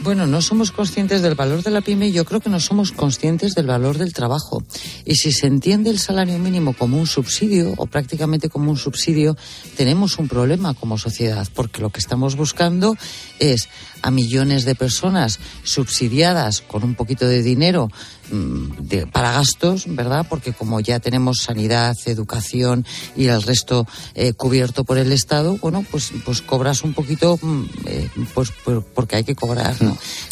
[0.00, 3.54] Bueno, no somos conscientes del valor de la pyme, yo creo que no somos conscientes
[3.54, 4.62] del valor del trabajo.
[5.06, 9.36] Y si se entiende el salario mínimo como un subsidio o prácticamente como un subsidio,
[9.76, 12.96] tenemos un problema como sociedad, porque lo que estamos buscando
[13.38, 13.68] es
[14.02, 17.90] a millones de personas subsidiadas con un poquito de dinero
[18.30, 20.26] mm, para gastos, ¿verdad?
[20.28, 22.84] Porque como ya tenemos sanidad, educación
[23.16, 27.62] y el resto eh, cubierto por el Estado, bueno, pues, pues cobras un poquito, mm,
[27.86, 29.74] eh, pues por- porque hay que cobrar.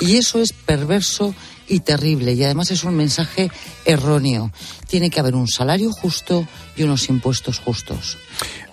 [0.01, 1.35] Y eso es perverso
[1.69, 3.51] y terrible y además es un mensaje
[3.85, 4.53] erróneo.
[4.89, 6.47] Tiene que haber un salario justo
[6.77, 8.19] y unos impuestos justos.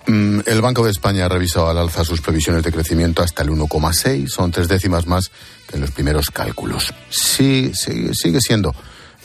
[0.06, 3.50] Mm, el Banco de España ha revisado al alza sus previsiones de crecimiento hasta el
[3.50, 5.30] 1,6, son tres décimas más
[5.68, 6.92] que en los primeros cálculos.
[7.10, 8.74] Sí, sí, sigue siendo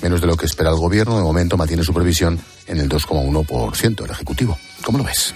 [0.02, 1.18] menos de lo que espera el gobierno.
[1.18, 4.58] De momento mantiene su previsión en el 2,1% el Ejecutivo.
[4.84, 5.34] ¿Cómo lo ves?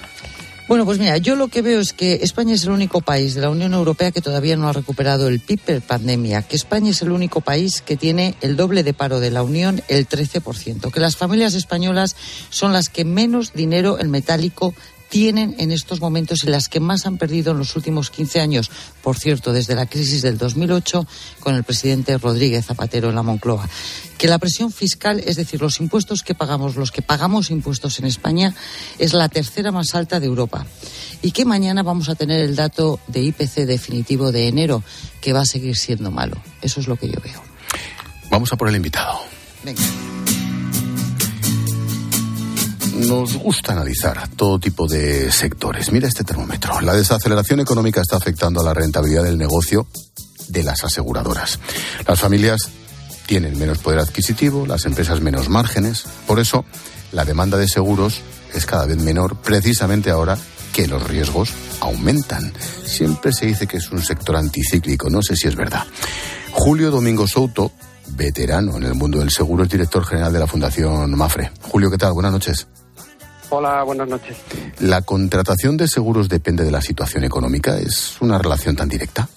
[0.70, 3.42] Bueno, pues mira, yo lo que veo es que España es el único país de
[3.42, 7.02] la Unión Europea que todavía no ha recuperado el PIB de pandemia, que España es
[7.02, 11.00] el único país que tiene el doble de paro de la Unión, el 13%, que
[11.00, 12.16] las familias españolas
[12.52, 14.76] son las que menos dinero en metálico
[15.10, 18.72] tienen en estos momentos y las que más han perdido en los últimos 15 años,
[19.02, 21.06] por cierto, desde la crisis del 2008
[21.40, 23.68] con el presidente Rodríguez Zapatero en la Moncloa.
[24.18, 28.06] Que la presión fiscal, es decir, los impuestos que pagamos, los que pagamos impuestos en
[28.06, 28.54] España,
[28.98, 30.66] es la tercera más alta de Europa.
[31.22, 34.84] Y que mañana vamos a tener el dato de IPC definitivo de enero,
[35.22, 36.38] que va a seguir siendo malo.
[36.62, 37.42] Eso es lo que yo veo.
[38.30, 39.20] Vamos a por el invitado.
[39.64, 39.82] Venga.
[43.08, 45.92] Nos gusta analizar todo tipo de sectores.
[45.92, 46.82] Mira este termómetro.
[46.82, 49.88] La desaceleración económica está afectando a la rentabilidad del negocio
[50.50, 51.60] de las aseguradoras.
[52.06, 52.70] Las familias
[53.26, 56.04] tienen menos poder adquisitivo, las empresas menos márgenes.
[56.28, 56.66] Por eso,
[57.14, 58.22] la demanda de seguros
[58.54, 60.38] es cada vez menor, precisamente ahora
[60.74, 62.52] que los riesgos aumentan.
[62.86, 65.86] Siempre se dice que es un sector anticíclico, no sé si es verdad.
[66.52, 67.72] Julio Domingo Souto,
[68.10, 71.52] veterano en el mundo del seguro, es director general de la Fundación Mafre.
[71.62, 72.14] Julio, ¿qué tal?
[72.14, 72.68] Buenas noches.
[73.50, 74.38] Hola, buenas noches.
[74.80, 77.78] ¿La contratación de seguros depende de la situación económica?
[77.78, 79.28] ¿Es una relación tan directa?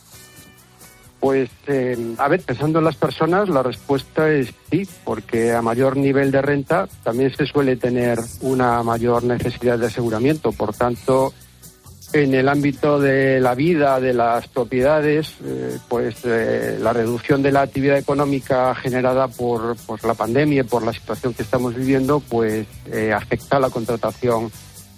[1.18, 5.96] Pues, eh, a ver, pensando en las personas, la respuesta es sí, porque a mayor
[5.96, 10.50] nivel de renta también se suele tener una mayor necesidad de aseguramiento.
[10.50, 11.32] Por tanto,
[12.12, 17.52] en el ámbito de la vida, de las propiedades, eh, pues eh, la reducción de
[17.52, 22.66] la actividad económica generada por, la pandemia y por la situación que estamos viviendo, pues
[22.86, 24.50] eh, afecta a la contratación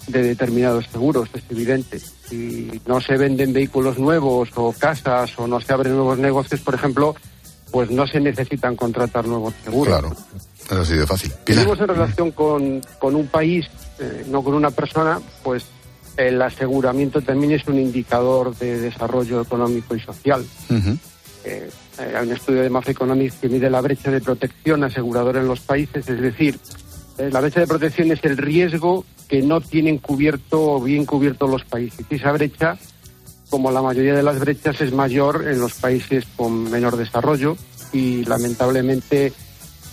[0.09, 1.99] de determinados seguros, es evidente.
[1.99, 6.75] Si no se venden vehículos nuevos o casas o no se abren nuevos negocios, por
[6.75, 7.15] ejemplo,
[7.71, 9.89] pues no se necesitan contratar nuevos seguros.
[9.89, 10.17] Claro,
[10.67, 11.33] es así de fácil.
[11.45, 13.67] Tenemos en relación con, con un país,
[14.29, 15.65] no con una persona, pues
[16.17, 20.45] el aseguramiento también es un indicador de desarrollo económico y social.
[21.45, 25.49] Eh, hay un estudio de Mafra Economics que mide la brecha de protección aseguradora en
[25.49, 26.59] los países, es decir,
[27.19, 31.47] eh, la brecha de protección es el riesgo que no tienen cubierto o bien cubierto
[31.47, 32.07] los países.
[32.11, 32.77] Y esa brecha,
[33.51, 37.57] como la mayoría de las brechas, es mayor en los países con menor desarrollo
[37.93, 39.33] y lamentablemente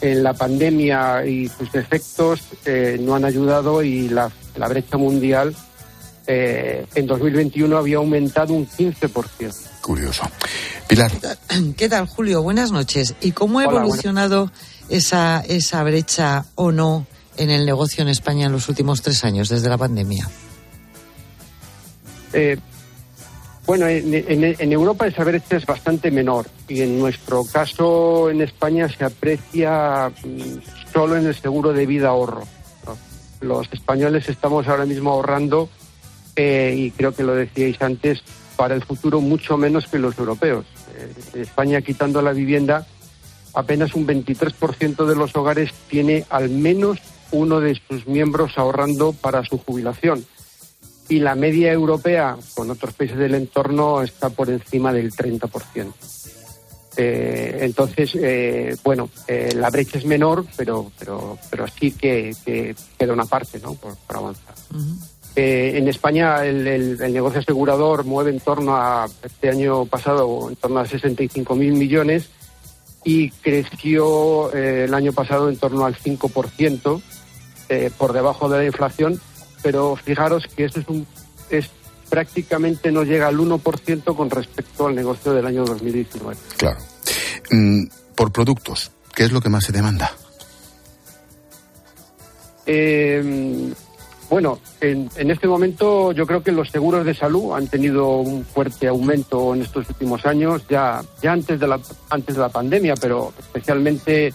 [0.02, 5.56] en la pandemia y sus efectos eh, no han ayudado y la, la brecha mundial
[6.28, 9.82] eh, en 2021 había aumentado un 15%.
[9.82, 10.24] Curioso.
[10.88, 11.12] Pilar.
[11.78, 12.44] ¿Qué tal, Julio?
[12.44, 13.16] Buenas noches.
[13.22, 14.52] ¿Y cómo ha evolucionado
[14.90, 17.08] esa, esa brecha o no
[17.38, 20.30] en el negocio en España en los últimos tres años, desde la pandemia?
[22.34, 22.58] Eh,
[23.66, 29.06] bueno, en, Europa esa brecha es bastante menor y en nuestro caso en España se
[29.06, 32.44] aprecia mm, solo en el seguro de vida ahorro.
[33.40, 35.70] Los españoles estamos ahora mismo ahorrando
[36.36, 38.24] eh, y creo que lo decíais antes,
[38.56, 40.66] para el futuro mucho menos que los europeos.
[40.96, 42.86] Eh, España, quitando la vivienda,
[43.54, 47.00] apenas un 23% de los hogares tiene al menos
[47.32, 50.26] uno de sus miembros ahorrando para su jubilación.
[51.10, 55.92] Y la media europea, con otros países del entorno, está por encima del 30%.
[56.98, 59.10] Eh, entonces, eh, bueno,
[59.56, 62.36] la brecha es menor, pero, pero, pero sí que,
[62.98, 63.74] queda una parte ¿no?
[63.74, 64.56] por, avanzar.
[65.36, 70.80] Eh, en España el, negocio asegurador mueve en torno a, este año pasado, en torno
[70.80, 72.30] a 65 mil millones
[73.06, 77.02] y creció eh, el año pasado en torno al 5%,
[77.70, 79.22] eh, por debajo de la inflación,
[79.64, 81.08] pero fijaros que eso es, un,
[81.50, 81.70] es
[82.10, 86.38] prácticamente no llega al 1% con respecto al negocio del año 2019.
[86.58, 86.80] Claro.
[87.52, 90.12] Mm, por productos, ¿qué es lo que más se demanda?
[92.66, 93.74] Eh,
[94.32, 98.88] bueno, en, este momento yo creo que los seguros de salud han tenido un fuerte
[98.88, 101.78] aumento en estos últimos años, ya, ya antes, de la,
[102.10, 104.34] antes de la pandemia, pero especialmente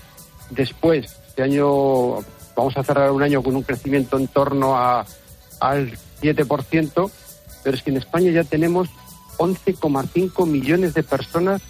[0.51, 1.17] después.
[1.29, 2.17] Este año
[2.55, 5.07] vamos a cerrar un año con un crecimiento en torno a,
[5.61, 7.11] al 7%,
[7.65, 8.91] pero es que en España ya tenemos
[9.39, 11.63] 11,5 millones de personas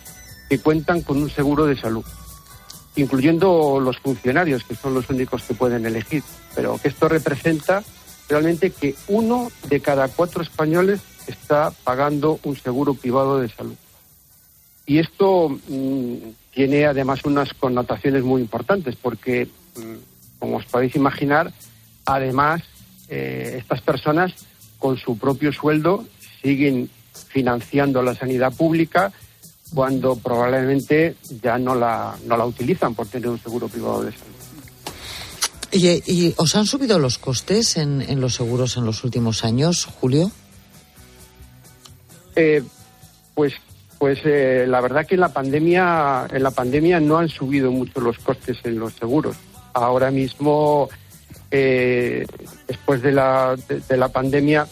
[0.49, 2.05] que cuentan con un seguro de salud,
[2.97, 6.25] incluyendo los funcionarios, que son los únicos que pueden elegir.
[6.57, 7.85] Pero que esto representa
[8.29, 13.77] realmente que uno de cada cuatro españoles está pagando un seguro privado de salud.
[14.87, 16.15] Y esto mm,
[16.53, 21.53] tiene además unas connotaciones muy importantes porque, mm, como os podéis imaginar,
[22.05, 22.63] además
[23.09, 24.33] eh, estas personas
[24.79, 26.05] con su propio sueldo
[26.43, 26.89] siguen
[27.29, 29.13] financiando la sanidad pública
[29.75, 34.36] cuando probablemente ya no la, no la utilizan por tener un seguro privado de salud.
[35.73, 40.31] ¿Y, os han subido los costes en, los seguros en los últimos años, Julio?
[42.35, 42.63] Eh,
[43.35, 43.55] pues
[43.99, 48.01] pues eh, la verdad que en la pandemia en la pandemia no han subido mucho
[48.01, 49.37] los costes en los seguros.
[49.73, 50.89] Ahora mismo,
[51.51, 52.27] eh,
[52.67, 53.57] después de la,
[53.89, 54.67] de, la pandemia,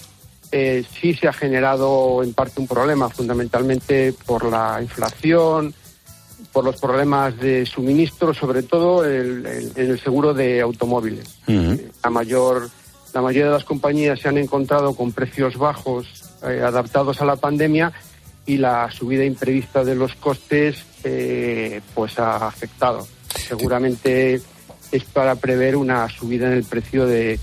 [0.50, 5.74] eh, sí se ha generado en parte un problema, fundamentalmente por la inflación,
[6.54, 9.44] por los problemas de suministro, sobre todo en
[9.74, 11.40] el, seguro de automóviles.
[11.46, 12.70] La mayor
[13.12, 16.06] la mayoría de las compañías se han encontrado con precios bajos
[16.42, 17.92] adaptados a la pandemia
[18.46, 23.06] y la subida imprevista de los costes eh, pues ha afectado.
[23.48, 24.40] Seguramente
[24.92, 27.38] es para prever una subida en el precio de,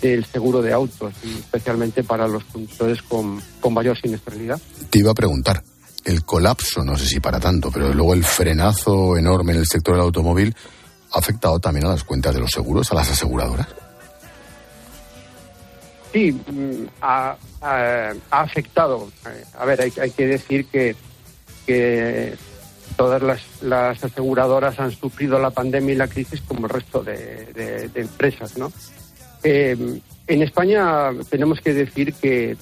[0.00, 4.60] del seguro de autos, especialmente para los conductores con, con mayor siniestralidad.
[4.90, 5.62] Te iba a preguntar,
[6.06, 9.96] el colapso, no sé si para tanto, pero luego el frenazo enorme en el sector
[9.96, 10.54] del automóvil
[11.12, 13.66] ha afectado también a las cuentas de los seguros, a las aseguradoras.
[16.12, 17.36] Sí, mm, ha,
[18.30, 19.08] afectado.
[19.26, 20.94] Eh, a ver, hay, que decir que,
[22.96, 23.20] todas
[23.60, 28.72] las, aseguradoras han sufrido la pandemia y la crisis como el resto de, empresas, ¿no?
[29.42, 32.56] Eh, en España tenemos que decir que,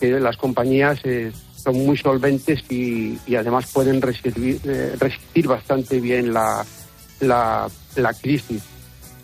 [0.00, 1.32] las compañías eh,
[1.62, 4.60] son muy solventes y, además pueden resistir,
[4.98, 6.64] resistir bastante bien la,
[7.20, 8.62] la, la crisis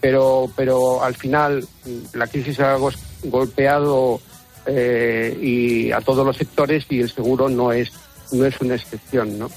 [0.01, 1.66] pero, pero al final
[2.12, 2.76] la crisis ha
[3.24, 4.20] golpeado
[4.66, 7.91] eh, y a todos los sectores y el seguro no es,
[8.30, 9.51] no es una excepción, ¿no?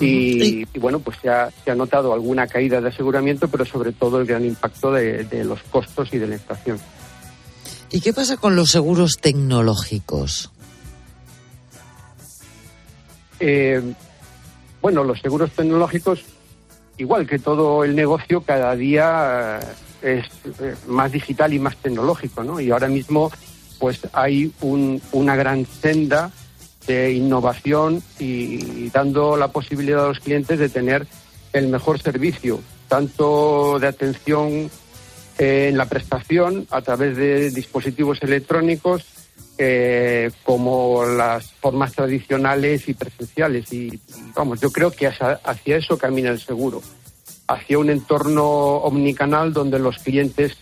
[0.00, 4.20] Y, bueno, pues se ha, se ha, notado alguna caída de aseguramiento, pero sobre todo
[4.20, 6.78] el gran impacto de, los costos y de la inflación.
[7.90, 10.50] ¿Y qué pasa con los seguros tecnológicos?
[13.40, 13.82] Eh,
[14.80, 16.24] bueno, los seguros tecnológicos
[16.96, 19.60] igual que todo el negocio, cada día
[20.02, 20.26] eh, es
[20.60, 22.60] eh, más digital y más tecnológico, ¿no?
[22.60, 23.30] Y ahora mismo,
[23.78, 26.30] pues hay una gran senda
[26.86, 31.06] de innovación y, dando la posibilidad a los clientes de tener
[31.52, 34.70] el mejor servicio, tanto de atención
[35.38, 39.04] en la prestación a través de dispositivos electrónicos
[40.44, 43.72] como las formas tradicionales y presenciales.
[43.72, 44.00] Y
[44.34, 46.82] vamos, yo creo que hacia, eso camina el seguro,
[47.46, 50.56] hacia un entorno omnicanal donde los clientes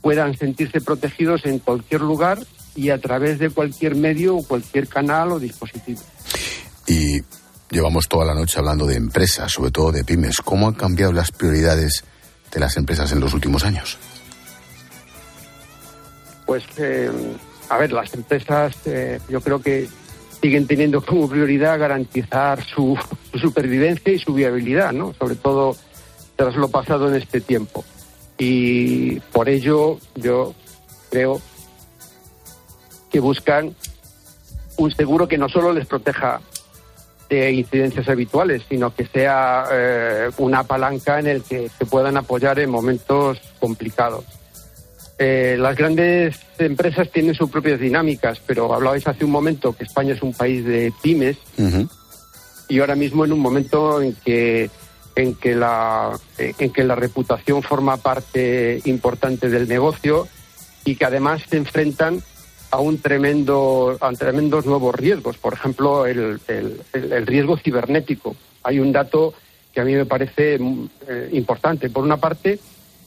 [0.00, 2.38] puedan sentirse protegidos en cualquier lugar
[2.74, 6.00] y a través de cualquier medio o cualquier canal o dispositivo.
[6.86, 7.20] Y
[7.70, 10.40] llevamos toda la noche hablando de empresas, sobre todo de pymes.
[10.42, 12.04] ¿Cómo han cambiado las prioridades
[12.52, 13.96] de las empresas en los últimos años?
[16.44, 17.10] Pues eh,
[17.74, 19.88] a ver, las empresas eh, yo creo que
[20.40, 22.96] siguen teniendo como prioridad garantizar su,
[23.34, 25.12] supervivencia y su viabilidad, ¿no?
[25.14, 25.76] Sobre todo
[26.36, 27.84] tras lo pasado en este tiempo.
[28.38, 30.54] Y por ello yo
[31.10, 31.40] creo
[33.10, 33.74] que buscan
[34.76, 36.40] un seguro que no solo les proteja
[37.28, 42.58] de incidencias habituales, sino que sea eh, una palanca en el que se puedan apoyar
[42.60, 44.24] en momentos complicados.
[45.18, 50.12] Eh, las grandes empresas tienen sus propias dinámicas, pero hablabais hace un momento que España
[50.12, 51.36] es un país de pymes
[52.68, 54.70] y ahora mismo en un momento en que
[55.14, 60.26] en que la en que la reputación forma parte importante del negocio
[60.84, 62.20] y que además se enfrentan
[62.72, 68.34] a un tremendo a tremendos nuevos riesgos, por ejemplo el, el, riesgo cibernético.
[68.64, 69.34] Hay un dato
[69.72, 70.58] que a mí me parece
[71.08, 71.90] eh, importante.
[71.90, 72.58] Por una parte,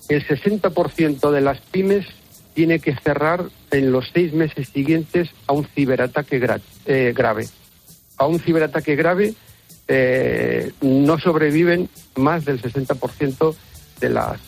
[0.10, 2.06] el 60% de las pymes
[2.54, 6.42] tiene que cerrar en los seis meses siguientes a un ciberataque
[6.86, 7.48] eh, grave.
[8.18, 9.36] A un ciberataque grave
[9.88, 13.56] eh, no sobreviven más del 60%
[14.00, 14.40] de las,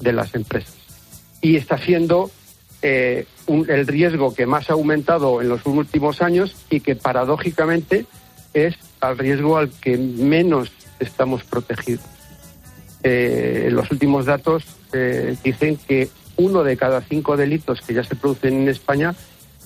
[0.00, 0.76] de las empresas.
[1.40, 2.30] Y está siendo
[2.82, 8.06] eh, el riesgo que más ha aumentado en los últimos años y que paradójicamente
[8.54, 12.04] es al riesgo al que menos estamos protegidos.
[13.02, 18.62] los últimos datos eh, dicen que uno de cada cinco delitos que ya se producen
[18.62, 19.14] en España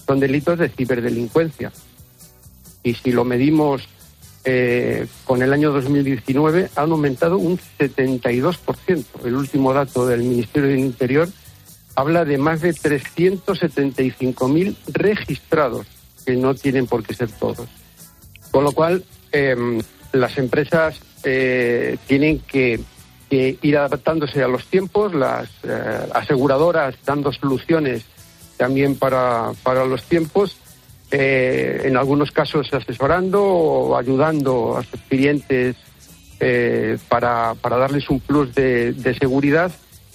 [0.07, 1.73] son delitos de ciberdelincuencia.
[2.83, 3.89] Y si lo medimos
[4.45, 9.05] eh, con el año 2019, han aumentado un 72%.
[9.25, 11.29] El último dato del Ministerio del Interior
[11.95, 15.87] habla de más de 375.000 registrados,
[16.25, 17.69] que no tienen por qué ser todos.
[18.51, 22.81] Con lo cual, em, las empresas eh, tienen que,
[23.31, 28.05] ir adaptándose a los tiempos, las eh, aseguradoras dando soluciones
[28.57, 30.57] también para, para los tiempos,
[31.11, 35.77] eh, en algunos casos asesorando o ayudando a sus clientes
[37.09, 39.71] para, para darles un plus de, seguridad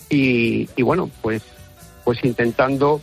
[0.10, 1.44] y, y, bueno, pues,
[2.04, 3.00] pues intentando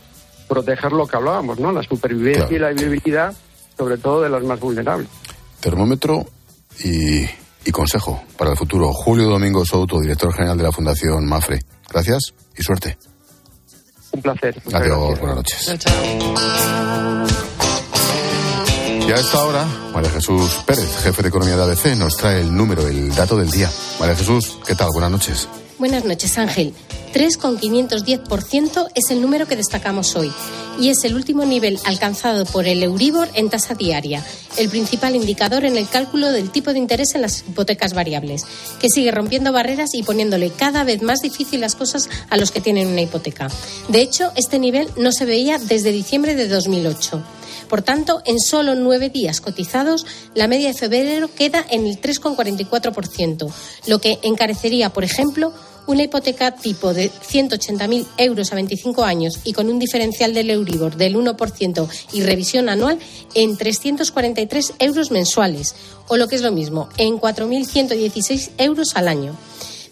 [0.47, 1.71] proteger lo que hablábamos, ¿no?
[1.71, 3.33] La supervivencia y la vivibilidad,
[3.77, 5.07] sobre todo de las más vulnerables.
[5.61, 6.25] Termómetro
[6.83, 7.25] y,
[7.71, 8.91] consejo para el futuro.
[8.93, 11.61] Julio Domingo Souto, director general de la Fundación Mafre.
[11.89, 12.97] Gracias y suerte.
[14.11, 14.61] Un placer.
[14.73, 15.67] Adiós, buenas noches.
[19.05, 22.55] Y a esta hora, María Jesús Pérez, jefe de Economía de ABC, nos trae el
[22.55, 23.69] número, el dato del día.
[23.99, 24.89] María Jesús, ¿qué tal?
[24.93, 25.49] Buenas noches.
[25.77, 26.73] Buenas noches, Ángel.
[27.13, 30.31] 3,510% es el número que destacamos hoy
[30.79, 34.25] y es el último nivel alcanzado por el Euribor en tasa diaria,
[34.57, 38.45] el principal indicador en el cálculo del tipo de interés en las hipotecas variables,
[38.79, 42.61] que sigue rompiendo barreras y poniéndole cada vez más difícil las cosas a los que
[42.61, 43.47] tienen una hipoteca.
[43.89, 47.23] De hecho, este nivel no se veía desde diciembre de 2008.
[47.69, 53.51] Por tanto, en solo nueve días cotizados, la media de febrero queda en el 3,44%,
[53.87, 55.53] lo que encarecería, por ejemplo,
[55.87, 60.95] una hipoteca tipo de 180.000 euros a 25 años y con un diferencial del Euribor
[60.95, 62.99] del 1% y revisión anual
[63.33, 65.75] en 343 euros mensuales,
[66.07, 69.35] o lo que es lo mismo, en 4.116 euros al año.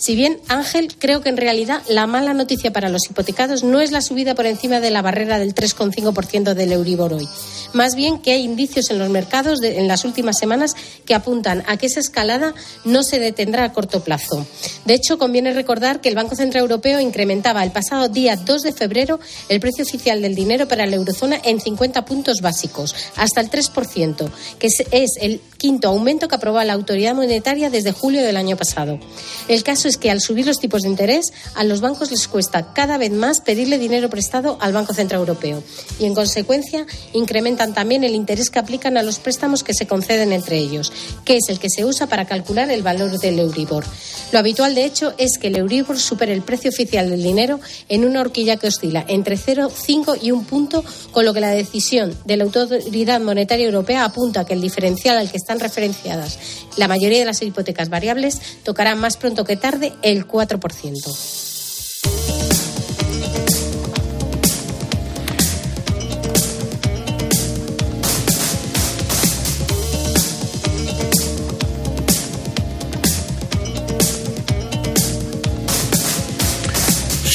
[0.02, 3.92] Si bien, Ángel, creo que en realidad la mala noticia para los hipotecados no es
[3.92, 7.30] la subida por encima de la barrera del 3,5% del Euribor hoy.
[7.74, 10.76] Más bien que hay indicios en los mercados en las últimas semanas
[11.06, 14.48] que apuntan a que esa escalada no se detendrá a corto plazo.
[14.86, 18.74] De hecho, conviene recordar que el Banco Central Europeo incrementaba el pasado día 2 de
[18.74, 23.52] febrero el precio oficial del dinero para la eurozona en 50 puntos básicos, hasta el
[23.52, 28.58] 3%, que es el quinto aumento que aprobó la autoridad monetaria desde julio del año
[28.58, 29.00] pasado.
[29.48, 32.74] El caso es que al subir los tipos de interés, a los bancos les cuesta
[32.74, 35.62] cada vez más pedirle dinero prestado al Banco Central Europeo
[36.00, 40.32] y, en consecuencia, incrementan también el interés que aplican a los préstamos que se conceden
[40.32, 40.92] entre ellos,
[41.26, 43.84] que es el que se usa para calcular el valor del Euribor.
[44.32, 48.06] Lo habitual, de hecho, es que el Euribor supere el precio oficial del dinero en
[48.06, 52.38] una horquilla que oscila entre 0,5 y un punto, con lo que la decisión de
[52.38, 56.38] la Autoridad Monetaria Europea apunta que el diferencial al que están referenciadas
[56.78, 61.42] la mayoría de las hipotecas variables tocará más pronto que tarde el 4%.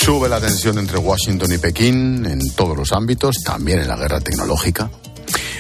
[0.07, 4.21] Sube la tensión entre Washington y Pekín en todos los ámbitos, también en la guerra
[4.21, 4.89] tecnológica.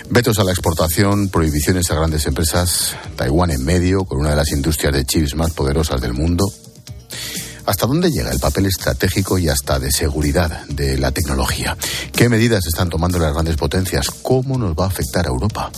[0.08, 4.52] Vetos a la exportación, prohibiciones a grandes empresas, Taiwán en medio, con una de las
[4.52, 6.44] industrias de chips más poderosas del mundo.
[7.66, 11.76] ¿Hasta dónde llega el papel estratégico y hasta de seguridad de la tecnología?
[12.12, 14.08] ¿Qué medidas están tomando las grandes potencias?
[14.22, 15.72] ¿Cómo nos va a afectar a Europa?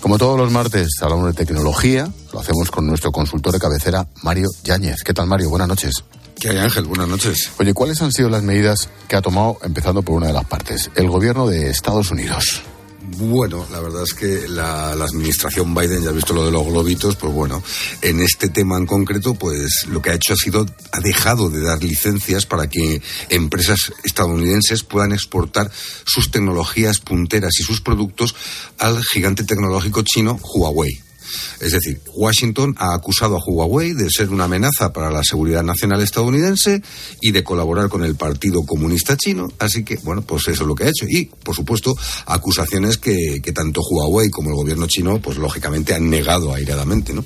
[0.00, 4.48] Como todos los martes hablamos de tecnología, lo hacemos con nuestro consultor de cabecera, Mario
[4.62, 5.02] Yáñez.
[5.04, 5.50] ¿Qué tal, Mario?
[5.50, 6.04] Buenas noches.
[6.38, 6.84] ¿Qué hay, Ángel?
[6.84, 7.50] Buenas noches.
[7.58, 10.90] Oye, ¿cuáles han sido las medidas que ha tomado, empezando por una de las partes,
[10.94, 12.62] el gobierno de Estados Unidos?
[13.06, 17.16] Bueno, la verdad es que la, administración Biden, ya ha visto lo de los globitos,
[17.16, 17.62] pues bueno,
[18.00, 21.60] en este tema en concreto, pues lo que ha hecho ha sido, ha dejado de
[21.60, 25.70] dar licencias para que empresas estadounidenses puedan exportar
[26.04, 28.34] sus tecnologías punteras y sus productos
[28.78, 31.13] al gigante tecnológico chino Huawei.
[31.60, 36.00] Es decir, Washington ha acusado a Huawei de ser una amenaza para la seguridad nacional
[36.00, 36.82] estadounidense
[37.20, 39.52] y de colaborar con el Partido Comunista Chino.
[39.58, 41.06] Así que, bueno, pues eso es lo que ha hecho.
[41.08, 41.94] Y, por supuesto,
[42.26, 47.24] acusaciones que, tanto Huawei como el gobierno chino, pues lógicamente han negado airadamente, ¿no?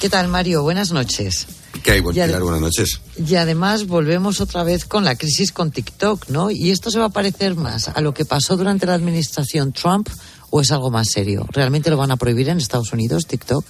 [0.00, 0.62] ¿Qué tal, Mario?
[0.62, 1.46] Buenas noches.
[1.82, 3.00] ¿Qué hay, Buenas noches.
[3.16, 6.50] Y además volvemos otra vez con la crisis con TikTok, ¿no?
[6.50, 10.08] Y esto se va a parecer más a lo que pasó durante la administración Trump
[10.56, 11.46] o es algo más serio?
[11.52, 13.64] ¿Realmente lo van a prohibir en Estados Unidos, TikTok?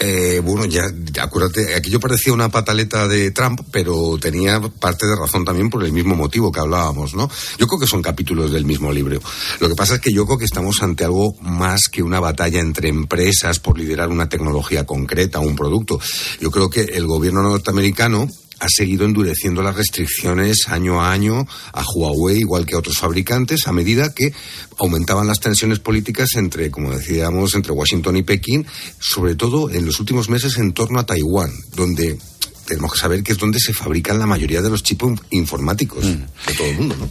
[0.00, 0.84] Eh, bueno, ya,
[1.20, 5.90] acuérdate, aquello parecía una pataleta de Trump, pero tenía parte de razón también por el
[5.90, 7.28] mismo motivo que hablábamos, ¿no?
[7.58, 9.20] Yo creo que son capítulos del mismo libro.
[9.58, 12.60] Lo que pasa es que yo creo que estamos ante algo más que una batalla
[12.60, 15.98] entre empresas por liderar una tecnología concreta, un producto.
[16.40, 18.28] Yo creo que el gobierno norteamericano
[18.60, 23.66] ha seguido endureciendo las restricciones año a año a Huawei, igual que a otros fabricantes,
[23.66, 24.32] a medida que
[24.78, 28.66] aumentaban las tensiones políticas entre, como decíamos, entre Washington y Pekín,
[28.98, 32.18] sobre todo en los últimos meses en torno a Taiwán, donde
[32.66, 36.48] tenemos que saber que es donde se fabrican la mayoría de los chips informáticos mm.
[36.48, 37.10] de todo el mundo, ¿no?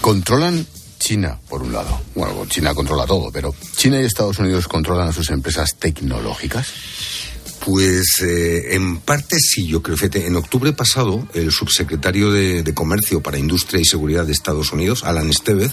[0.00, 0.66] Controlan
[0.98, 2.00] China, por un lado.
[2.14, 6.68] Bueno, China controla todo, pero ¿China y Estados Unidos controlan a sus empresas tecnológicas?
[7.64, 9.96] Pues eh, en parte sí, yo creo.
[9.96, 14.72] Fíjate, en octubre pasado, el subsecretario de, de Comercio para Industria y Seguridad de Estados
[14.72, 15.72] Unidos, Alan Estevez,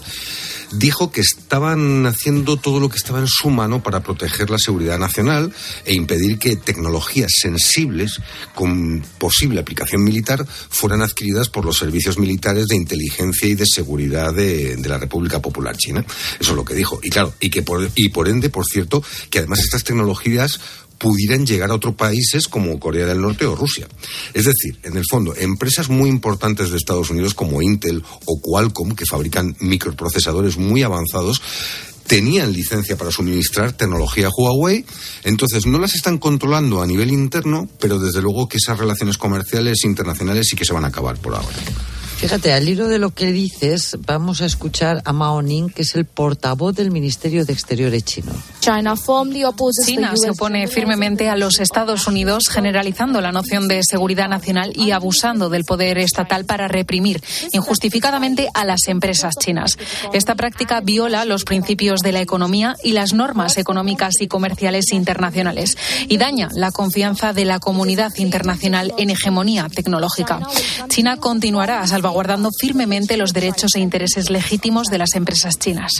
[0.72, 5.00] dijo que estaban haciendo todo lo que estaba en su mano para proteger la seguridad
[5.00, 5.54] nacional
[5.86, 8.20] e impedir que tecnologías sensibles
[8.54, 14.34] con posible aplicación militar fueran adquiridas por los servicios militares de inteligencia y de seguridad
[14.34, 16.06] de, de la República Popular China.
[16.40, 17.00] Eso es lo que dijo.
[17.02, 20.60] Y claro, y que por, y por ende, por cierto, que además estas tecnologías
[20.98, 23.88] pudieran llegar a otros países como Corea del Norte o Rusia.
[24.34, 28.96] Es decir, en el fondo, empresas muy importantes de Estados Unidos como Intel o Qualcomm,
[28.96, 31.42] que fabrican microprocesadores muy avanzados,
[32.08, 34.86] tenían licencia para suministrar tecnología Huawei,
[35.24, 39.84] entonces no las están controlando a nivel interno, pero desde luego que esas relaciones comerciales
[39.84, 41.58] internacionales sí que se van a acabar por ahora.
[42.18, 45.94] Fíjate, al hilo de lo que dices, vamos a escuchar a Mao Ning, que es
[45.94, 48.32] el portavoz del Ministerio de Exteriores chino.
[48.60, 48.96] China
[50.16, 55.50] se opone firmemente a los Estados Unidos, generalizando la noción de seguridad nacional y abusando
[55.50, 57.22] del poder estatal para reprimir
[57.54, 59.78] injustificadamente a las empresas chinas.
[60.12, 65.78] Esta práctica viola los principios de la economía y las normas económicas y comerciales internacionales
[66.08, 70.40] y daña la confianza de la comunidad internacional en hegemonía tecnológica.
[70.90, 75.92] China continuará salvar salvaguardando firmemente los derechos e intereses legítimos de las empresas chinas.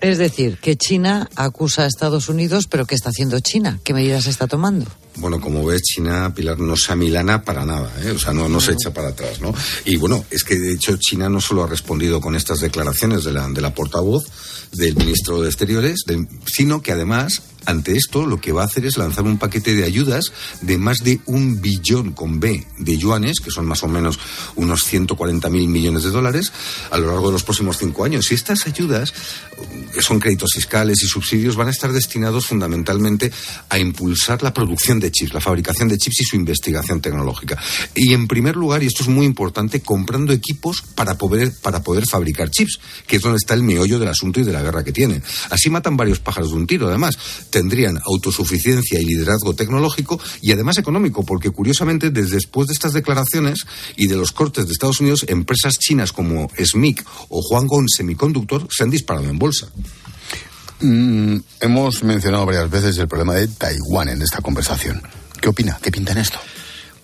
[0.00, 3.80] Es decir, que China acusa a Estados Unidos, pero ¿qué está haciendo China?
[3.84, 4.86] ¿Qué medidas está tomando?
[5.16, 8.12] Bueno, como ves, China, Pilar, no se amilana para nada, ¿eh?
[8.12, 9.52] o sea, no, no se echa para atrás, ¿no?
[9.84, 13.32] Y bueno, es que de hecho China no solo ha respondido con estas declaraciones de
[13.32, 14.24] la, de la portavoz
[14.72, 18.86] del ministro de Exteriores, de, sino que además ante esto, lo que va a hacer
[18.86, 23.40] es lanzar un paquete de ayudas de más de un billón con B de yuanes,
[23.40, 24.18] que son más o menos
[24.56, 26.50] unos 140 mil millones de dólares,
[26.90, 28.32] a lo largo de los próximos cinco años.
[28.32, 29.12] Y estas ayudas,
[29.92, 33.30] que son créditos fiscales y subsidios, van a estar destinados fundamentalmente
[33.68, 37.58] a impulsar la producción de chips, la fabricación de chips y su investigación tecnológica.
[37.94, 42.06] Y en primer lugar, y esto es muy importante, comprando equipos para poder, para poder
[42.06, 44.92] fabricar chips, que es donde está el meollo del asunto y de la guerra que
[44.92, 45.22] tienen.
[45.50, 47.18] Así matan varios pájaros de un tiro, además
[47.58, 53.66] tendrían autosuficiencia y liderazgo tecnológico y además económico, porque curiosamente desde después de estas declaraciones
[53.96, 58.84] y de los cortes de Estados Unidos, empresas chinas como SMIC o Huangong Semiconductor se
[58.84, 59.66] han disparado en bolsa.
[60.80, 65.02] Mm, hemos mencionado varias veces el problema de Taiwán en esta conversación.
[65.40, 65.80] ¿Qué opina?
[65.82, 66.38] ¿Qué pinta en esto?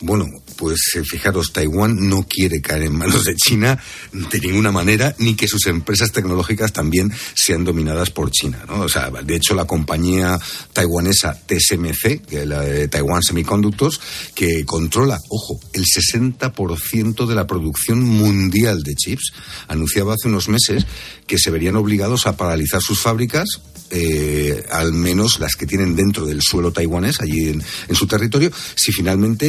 [0.01, 0.27] Bueno,
[0.57, 3.79] pues eh, fijaros, Taiwán no quiere caer en manos de China
[4.13, 8.65] de ninguna manera, ni que sus empresas tecnológicas también sean dominadas por China.
[8.67, 8.81] ¿no?
[8.81, 10.39] O sea, de hecho, la compañía
[10.73, 12.89] taiwanesa TSMC, que es la de
[14.35, 19.33] que controla, ojo, el 60% de la producción mundial de chips,
[19.69, 20.87] anunciaba hace unos meses
[21.27, 26.27] que se verían obligados a paralizar sus fábricas eh, al menos las que tienen dentro
[26.27, 27.63] del suelo taiwanés, allí en,
[27.95, 29.47] su territorio, si finalmente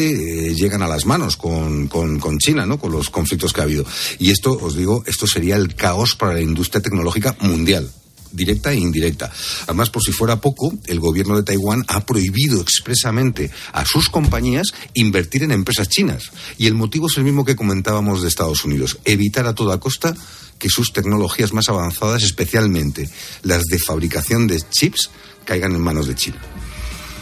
[0.49, 2.77] eh, llegan a las manos con, con, China, ¿no?
[2.77, 3.86] con los conflictos que ha habido.
[4.19, 7.91] Y esto, os digo, esto sería el caos para la industria tecnológica mundial
[8.36, 9.31] directa e indirecta.
[9.63, 14.67] Además, por si fuera poco, el gobierno de Taiwán ha prohibido expresamente a sus compañías
[14.93, 16.31] invertir en empresas chinas.
[16.57, 20.15] Y el motivo es el mismo que comentábamos de Estados Unidos, evitar a toda costa
[20.59, 23.09] que sus tecnologías más avanzadas, especialmente
[23.43, 25.09] las de fabricación de chips,
[25.43, 26.41] caigan en manos de China.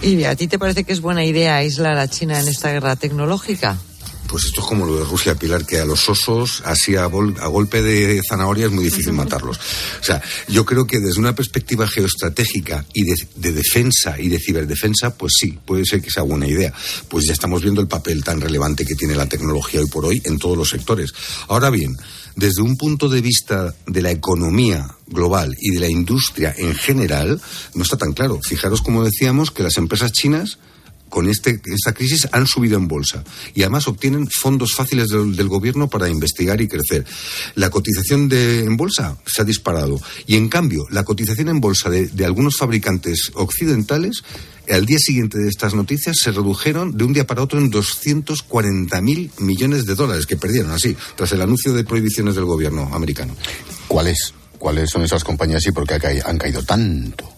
[0.01, 2.95] ¿Y a ti te parece que es buena idea aislar a China en esta guerra
[2.95, 3.78] tecnológica?
[4.34, 7.08] Pues esto es como lo de Rusia, Pilar, que a los osos, así a, a,
[7.08, 9.60] golpe de zanahoria, es muy difícil matarlos.
[10.02, 14.40] O sea, yo creo que desde una perspectiva geoestratégica y de, de, defensa y de
[14.40, 16.74] ciberdefensa, pues sí, puede ser que sea buena idea.
[17.10, 20.20] Pues ya estamos viendo el papel tan relevante que tiene la tecnología hoy por hoy
[20.26, 21.14] en todos los sectores.
[21.48, 21.96] Ahora bien,
[22.36, 27.40] desde un punto de vista de la economía global y de la industria en general,
[27.76, 28.40] no está tan claro.
[28.42, 30.58] Fijaros, como decíamos, que las empresas chinas
[31.14, 35.47] con este, esta crisis han subido en bolsa y además obtienen fondos fáciles del, del
[35.47, 37.05] gobierno para investigar y crecer.
[37.53, 41.91] La cotización de, en bolsa se ha disparado y en cambio la cotización en bolsa
[41.91, 44.24] de, de algunos fabricantes occidentales
[44.68, 48.99] al día siguiente de estas noticias se redujeron de un día para otro en 240
[49.01, 53.36] mil millones de dólares que perdieron así tras el anuncio de prohibiciones del gobierno americano.
[53.88, 54.34] ¿Cuáles?
[54.57, 57.33] ¿Cuáles son esas compañías y por qué han caído tanto?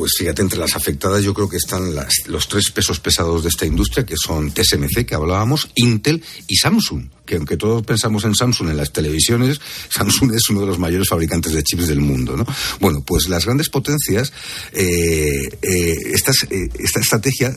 [0.00, 3.50] Pues fíjate, entre las afectadas yo creo que están las, los tres pesos pesados de
[3.50, 8.34] esta industria, que son TSMC, que hablábamos, Intel y Samsung, que aunque todos pensamos en
[8.34, 12.34] Samsung en las televisiones, Samsung es uno de los mayores fabricantes de chips del mundo.
[12.34, 12.46] ¿no?
[12.80, 14.32] Bueno, pues las grandes potencias,
[14.72, 17.54] eh, eh, eh, esta estrategia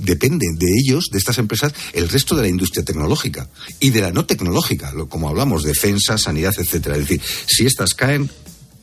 [0.00, 4.10] depende de ellos, de estas empresas, el resto de la industria tecnológica y de la
[4.10, 6.96] no tecnológica, como hablamos, defensa, sanidad, etcétera.
[6.96, 8.28] Es decir, si estas caen,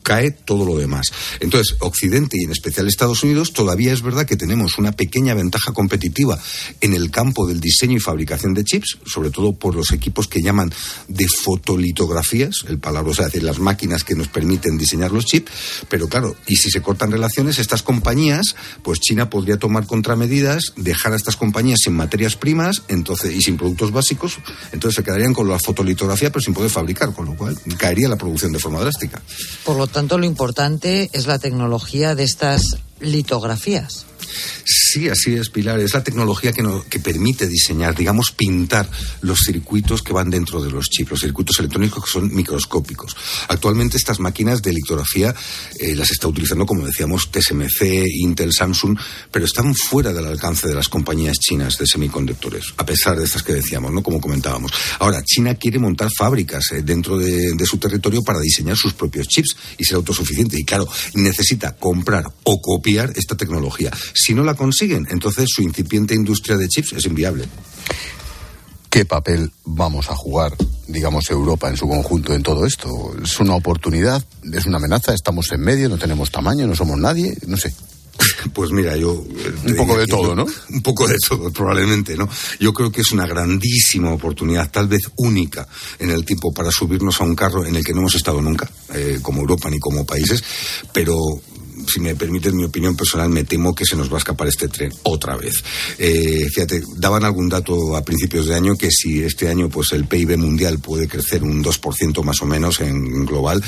[0.02, 1.06] cae todo lo demás.
[1.40, 5.72] Entonces, Occidente y en especial Estados Unidos, todavía es verdad que tenemos una pequeña ventaja
[5.72, 6.38] competitiva
[6.80, 10.42] en el campo del diseño y fabricación de chips, sobre todo por los equipos que
[10.42, 10.72] llaman
[11.08, 15.50] de fotolitografías, el palabra, o sea, decir, las máquinas que nos permiten diseñar los chips,
[15.88, 21.12] pero claro, y si se cortan relaciones, estas compañías, pues China podría tomar contramedidas, dejar
[21.12, 24.38] a estas compañías sin materias primas, entonces, y sin productos básicos,
[24.72, 28.16] entonces se quedarían con la fotolitografía, pero sin poder fabricar, con lo cual caería la
[28.16, 29.22] producción de forma drástica.
[29.92, 34.06] Tanto, lo importante es la tecnología de estas litografías.
[34.92, 35.80] Sí, así es, Pilar.
[35.80, 38.86] Es la tecnología que, que permite diseñar, digamos, pintar
[39.22, 43.16] los circuitos que van dentro de los chips, los circuitos electrónicos que son microscópicos.
[43.48, 45.34] Actualmente estas máquinas de litografía
[45.80, 48.98] eh, las está utilizando, como decíamos, TSMC, Intel, Samsung,
[49.30, 53.42] pero están fuera del alcance de las compañías chinas de semiconductores, a pesar de estas
[53.42, 54.02] que decíamos, ¿no?
[54.02, 54.72] Como comentábamos.
[54.98, 59.56] Ahora, China quiere montar fábricas eh, dentro de, su territorio para diseñar sus propios chips
[59.78, 60.60] y ser autosuficiente.
[60.60, 63.90] Y claro, necesita comprar o copiar esta tecnología.
[64.12, 67.44] Si no la consiguen, entonces su incipiente industria de chips es inviable.
[68.90, 70.54] ¿Qué papel vamos a jugar,
[70.86, 72.88] digamos, Europa en su conjunto en todo esto?
[73.22, 74.22] ¿Es una oportunidad?
[74.52, 75.14] ¿Es una amenaza?
[75.14, 75.88] ¿Estamos en medio?
[75.88, 76.66] ¿No tenemos tamaño?
[76.66, 77.34] ¿No somos nadie?
[77.46, 77.72] No sé.
[78.52, 79.12] Pues mira, yo...
[79.14, 80.44] Eh, un poco de todo, ¿no?
[80.68, 82.28] Un poco de todo, probablemente, ¿no?
[82.60, 85.66] Yo creo que es una grandísima oportunidad, tal vez única
[85.98, 88.70] en el tiempo, para subirnos a un carro en el que no hemos estado nunca,
[88.92, 90.42] eh, como Europa ni como países,
[90.92, 91.16] pero
[91.86, 94.68] si me permiten mi opinión personal, me temo que se nos va a escapar este
[94.68, 95.62] tren otra vez.
[95.98, 100.06] Eh, fíjate, daban algún dato a principios de año que si este año pues el
[100.06, 103.62] PIB mundial puede crecer un 2% más o menos en global,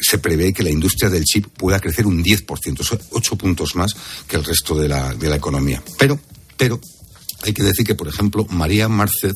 [0.00, 3.94] se prevé que la industria del chip pueda crecer un 10%, 8 puntos más
[4.26, 5.82] que el resto de la, de la economía.
[5.98, 6.18] Pero,
[6.56, 6.80] pero,
[7.44, 9.34] hay que decir que, por ejemplo, María Marced,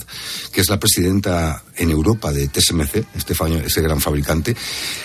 [0.53, 3.35] que es la presidenta en Europa de TSMC, este
[3.65, 4.57] ese gran fabricante,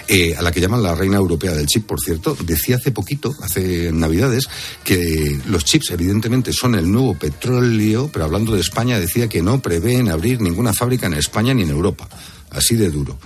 [0.08, 3.34] eh, a la que llaman la reina europea del chip, por cierto, decía hace poquito,
[3.42, 4.48] hace Navidades,
[4.84, 9.62] que los chips evidentemente son el nuevo petróleo, pero hablando de España decía que no
[9.62, 12.08] prevén abrir ninguna fábrica en España ni en Europa
[12.54, 13.18] así de duro.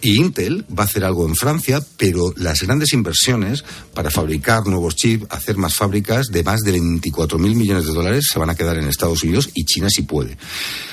[0.00, 3.64] Y Intel va a hacer algo en Francia, pero las grandes inversiones
[3.94, 8.26] para fabricar nuevos chips, hacer más fábricas de más de 24 mil millones de dólares
[8.30, 10.36] se van a quedar en Estados Unidos y China sí puede.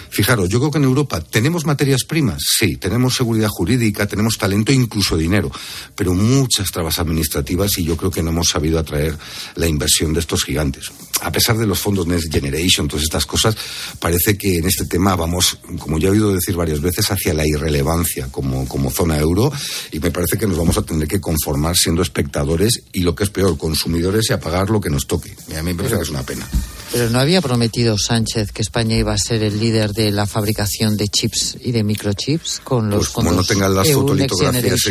[0.10, 4.74] Fijaros, yo creo que en Europa tenemos materias primas, sí, tenemos seguridad jurídica, tenemos talento
[4.74, 5.50] e incluso dinero,
[5.96, 9.18] pero muchas trabas administrativas y yo creo que no hemos sabido atraer
[9.56, 10.92] la inversión de estos gigantes.
[11.22, 13.56] A pesar de los fondos Next Generation, todas estas cosas,
[14.00, 17.48] parece que en este tema vamos, como ya he oído decir varias veces, hacia la
[17.48, 17.81] irrelevancia
[18.32, 19.52] como, como zona euro
[19.92, 23.24] y me parece que nos vamos a tener que conformar siendo espectadores y lo que
[23.24, 25.36] es peor, consumidores y a pagar lo que nos toque.
[25.50, 26.48] Y a mí me parece que es una pena.
[26.92, 30.98] Pero no había prometido Sánchez que España iba a ser el líder de la fabricación
[30.98, 34.82] de chips y de microchips con los pues como no tengan las fotolitografías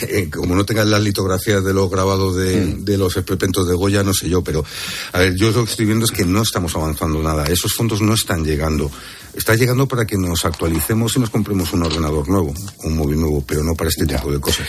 [0.00, 2.84] eh, como no tengan las litografías de los grabados de, mm.
[2.84, 4.64] de los experimentos de Goya, no sé yo, pero
[5.12, 7.44] a ver, yo lo que estoy viendo es que no estamos avanzando nada.
[7.44, 8.90] Esos fondos no están llegando.
[9.34, 12.52] Está llegando para que nos actualicemos y nos compremos un ordenador nuevo,
[12.84, 14.68] un móvil nuevo, pero no para este tipo de cosas.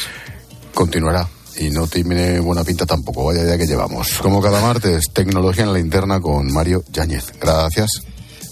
[0.74, 4.07] Continuará y no tiene buena pinta tampoco, vaya día que llevamos.
[4.21, 7.34] Como cada martes, tecnología en la interna con Mario Yáñez.
[7.39, 8.03] Gracias.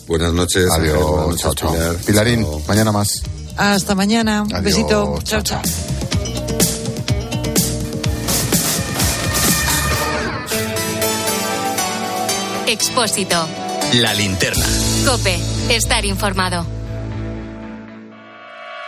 [0.08, 0.70] Buenas noches.
[0.70, 1.38] Adiós.
[1.38, 1.74] chao, chao.
[2.06, 3.24] Pilarín, mañana más.
[3.58, 4.44] Hasta mañana.
[4.44, 5.20] Un besito.
[5.24, 5.42] chao.
[5.42, 5.62] chao.
[12.68, 13.48] Expósito.
[13.94, 14.66] La linterna.
[15.06, 15.38] Cope.
[15.70, 16.66] Estar informado.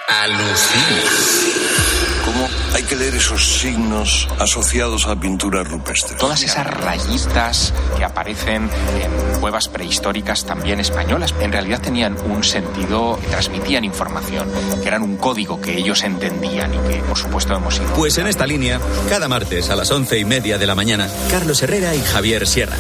[0.07, 1.82] Alucina
[2.25, 6.17] cómo hay que leer esos signos asociados a pintura rupestre.
[6.17, 8.69] Todas esas rayitas que aparecen
[9.01, 14.49] en cuevas prehistóricas también españolas, en realidad tenían un sentido, transmitían información,
[14.81, 17.93] que eran un código que ellos entendían y que, por supuesto, hemos ido.
[17.93, 21.61] Pues en esta línea, cada martes a las once y media de la mañana, Carlos
[21.61, 22.77] Herrera y Javier Sierra.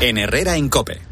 [0.00, 1.11] En Herrera en Cope.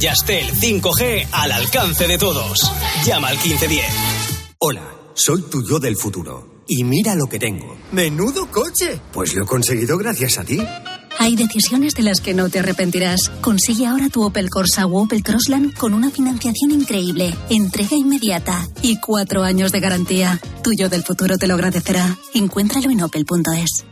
[0.00, 2.72] Con Yastel 5G al alcance de todos.
[3.04, 3.84] Llama al 1510.
[4.58, 4.82] Hola,
[5.14, 6.64] soy tu yo del futuro.
[6.66, 7.76] Y mira lo que tengo.
[7.92, 9.00] ¡Menudo coche!
[9.12, 10.60] Pues lo he conseguido gracias a ti.
[11.18, 13.30] Hay decisiones de las que no te arrepentirás.
[13.40, 18.98] Consigue ahora tu Opel Corsa o Opel Crossland con una financiación increíble, entrega inmediata y
[19.00, 20.40] cuatro años de garantía.
[20.62, 22.16] Tuyo del futuro te lo agradecerá.
[22.32, 23.84] Encuéntralo en opel.es.